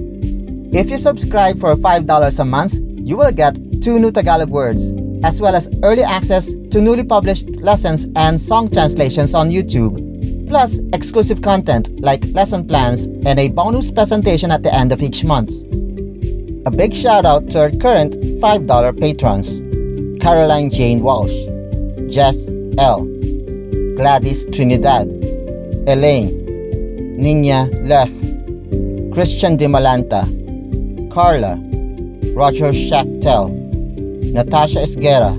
If 0.70 0.90
you 0.90 0.98
subscribe 0.98 1.58
for 1.58 1.74
$5 1.74 2.38
a 2.38 2.44
month, 2.44 2.74
you 2.74 3.16
will 3.16 3.32
get 3.32 3.56
two 3.82 3.98
new 3.98 4.12
Tagalog 4.12 4.50
words, 4.50 4.92
as 5.22 5.40
well 5.40 5.54
as 5.54 5.68
early 5.82 6.02
access 6.02 6.46
to 6.46 6.80
newly 6.80 7.04
published 7.04 7.48
lessons 7.56 8.06
and 8.16 8.40
song 8.40 8.68
translations 8.68 9.34
on 9.34 9.50
YouTube, 9.50 10.48
plus 10.48 10.78
exclusive 10.92 11.42
content 11.42 12.00
like 12.00 12.24
lesson 12.32 12.66
plans 12.66 13.06
and 13.26 13.38
a 13.38 13.48
bonus 13.48 13.90
presentation 13.90 14.50
at 14.50 14.62
the 14.62 14.74
end 14.74 14.92
of 14.92 15.02
each 15.02 15.24
month. 15.24 15.50
A 16.66 16.70
big 16.70 16.92
shout 16.94 17.24
out 17.24 17.48
to 17.50 17.60
our 17.60 17.70
current 17.70 18.14
$5 18.14 19.00
patrons 19.00 19.60
Caroline 20.20 20.70
Jane 20.70 21.00
Walsh, 21.00 21.34
Jess 22.12 22.48
L., 22.78 23.04
Gladys 23.96 24.46
Trinidad, 24.46 25.08
Elaine, 25.88 27.16
Nina 27.16 27.66
Lech, 27.82 28.10
Christian 29.12 29.56
Demalanta, 29.56 30.22
Carla, 31.10 31.58
Roger 32.34 32.72
Schachtel, 32.72 33.57
Natasha 34.38 34.82
Esguera, 34.82 35.34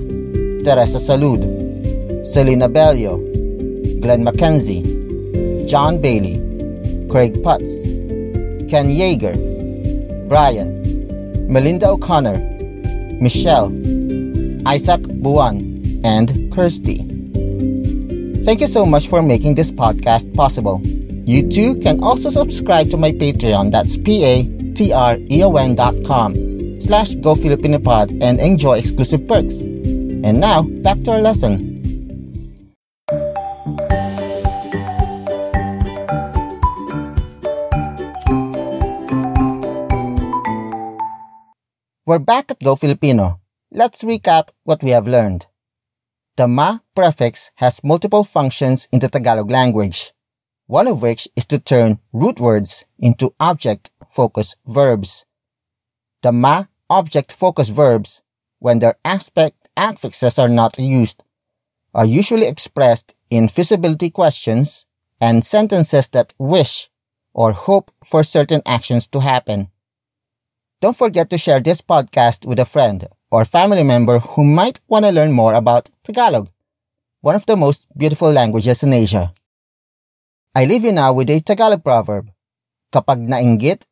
Teresa 0.62 0.98
Salud, 0.98 1.40
Selena 2.22 2.68
Bellio, 2.68 3.16
Glenn 3.98 4.22
Mackenzie, 4.22 4.82
John 5.66 6.02
Bailey, 6.02 6.36
Craig 7.08 7.32
Putz, 7.42 7.70
Ken 8.68 8.90
Yeager, 8.90 9.32
Brian, 10.28 11.48
Melinda 11.48 11.88
O'Connor, 11.88 12.36
Michelle, 13.22 13.72
Isaac 14.66 15.00
Buan, 15.24 16.04
and 16.04 16.52
Kirsty. 16.52 16.98
Thank 18.44 18.60
you 18.60 18.66
so 18.66 18.84
much 18.84 19.08
for 19.08 19.22
making 19.22 19.54
this 19.54 19.70
podcast 19.70 20.34
possible. 20.34 20.78
You 21.24 21.48
too 21.48 21.76
can 21.76 22.04
also 22.04 22.28
subscribe 22.28 22.90
to 22.90 22.98
my 22.98 23.12
Patreon. 23.12 23.70
That's 23.70 23.96
p-a-t-r-e-o-n 23.96 25.74
dot 25.74 25.94
com 26.04 26.49
slash 26.90 27.14
Go 27.22 27.36
Pod 27.78 28.10
and 28.20 28.40
enjoy 28.40 28.78
exclusive 28.78 29.22
perks. 29.28 29.60
And 29.60 30.40
now, 30.40 30.62
back 30.82 30.98
to 31.04 31.12
our 31.12 31.20
lesson. 31.22 31.78
We're 42.04 42.18
back 42.18 42.50
at 42.50 42.58
Go 42.58 42.74
Filipino. 42.74 43.38
Let's 43.70 44.02
recap 44.02 44.48
what 44.64 44.82
we 44.82 44.90
have 44.90 45.06
learned. 45.06 45.46
The 46.36 46.48
ma 46.48 46.80
prefix 46.96 47.52
has 47.62 47.84
multiple 47.84 48.24
functions 48.24 48.88
in 48.90 48.98
the 48.98 49.08
Tagalog 49.08 49.48
language, 49.48 50.10
one 50.66 50.88
of 50.88 51.02
which 51.02 51.28
is 51.36 51.46
to 51.54 51.60
turn 51.60 52.00
root 52.12 52.40
words 52.40 52.84
into 52.98 53.32
object 53.38 53.92
focus 54.10 54.56
verbs. 54.66 55.24
The 56.22 56.32
ma 56.32 56.64
object 56.90 57.32
focus 57.32 57.70
verbs, 57.70 58.20
when 58.58 58.80
their 58.80 58.96
aspect 59.04 59.68
affixes 59.76 60.38
are 60.38 60.48
not 60.48 60.78
used, 60.78 61.22
are 61.94 62.04
usually 62.04 62.46
expressed 62.46 63.14
in 63.30 63.48
feasibility 63.48 64.10
questions 64.10 64.84
and 65.20 65.44
sentences 65.44 66.08
that 66.08 66.34
wish 66.38 66.90
or 67.32 67.52
hope 67.52 67.90
for 68.04 68.22
certain 68.22 68.60
actions 68.66 69.06
to 69.06 69.20
happen. 69.20 69.68
Don't 70.80 70.96
forget 70.96 71.30
to 71.30 71.38
share 71.38 71.60
this 71.60 71.80
podcast 71.80 72.44
with 72.44 72.58
a 72.58 72.64
friend 72.64 73.06
or 73.30 73.44
family 73.44 73.84
member 73.84 74.18
who 74.18 74.44
might 74.44 74.80
want 74.88 75.04
to 75.04 75.12
learn 75.12 75.32
more 75.32 75.54
about 75.54 75.90
Tagalog, 76.02 76.48
one 77.20 77.36
of 77.36 77.46
the 77.46 77.56
most 77.56 77.86
beautiful 77.96 78.32
languages 78.32 78.82
in 78.82 78.92
Asia. 78.92 79.32
I 80.54 80.64
leave 80.64 80.84
you 80.84 80.92
now 80.92 81.12
with 81.12 81.30
a 81.30 81.40
Tagalog 81.40 81.84
proverb. 81.84 82.30
Kapag 82.92 83.22
nainggit, 83.22 83.86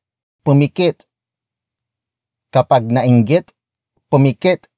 pumikit. 0.45 1.07
Kapag 2.49 2.89
nainggit, 2.89 3.53
pumikit. 4.09 4.73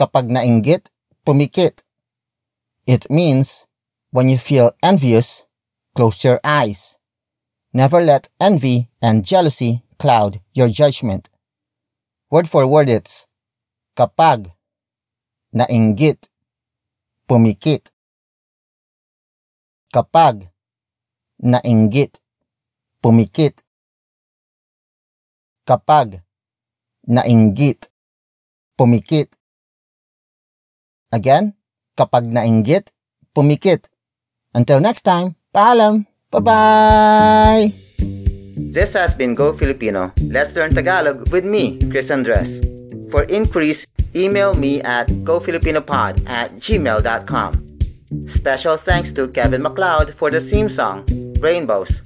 Kapag 0.00 0.32
nainggit, 0.32 0.88
pumikit. 1.20 1.84
It 2.88 3.12
means 3.12 3.68
when 4.08 4.32
you 4.32 4.40
feel 4.40 4.72
envious, 4.80 5.44
close 5.92 6.24
your 6.24 6.40
eyes. 6.40 6.96
Never 7.76 8.00
let 8.00 8.32
envy 8.40 8.88
and 9.04 9.20
jealousy 9.20 9.84
cloud 10.00 10.40
your 10.56 10.72
judgment. 10.72 11.28
Word 12.32 12.48
for 12.48 12.66
word 12.66 12.88
it's 12.88 13.28
kapag 13.92 14.56
nainggit, 15.52 16.32
pumikit. 17.28 17.92
Kapag 19.92 20.48
nainggit, 21.36 22.16
pumikit. 23.04 23.60
Kapag 25.68 26.24
nainggit, 27.10 27.90
pumikit. 28.78 29.34
Again, 31.10 31.58
kapag 31.98 32.30
nainggit, 32.30 32.94
pumikit. 33.34 33.90
Until 34.54 34.78
next 34.78 35.02
time, 35.02 35.34
paalam! 35.50 36.06
Bye-bye! 36.30 37.74
This 38.70 38.94
has 38.94 39.18
been 39.18 39.34
Go 39.34 39.50
Filipino. 39.50 40.14
Let's 40.30 40.54
learn 40.54 40.70
Tagalog 40.70 41.26
with 41.34 41.42
me, 41.42 41.82
Chris 41.90 42.10
Andres. 42.14 42.62
For 43.10 43.26
inquiries, 43.26 43.82
email 44.14 44.54
me 44.54 44.78
at 44.86 45.10
gofilipinopod 45.26 46.22
at 46.30 46.54
gmail.com. 46.62 47.50
Special 48.30 48.76
thanks 48.78 49.10
to 49.14 49.26
Kevin 49.26 49.62
MacLeod 49.62 50.14
for 50.14 50.30
the 50.30 50.40
theme 50.40 50.68
song, 50.70 51.02
Rainbows. 51.42 52.02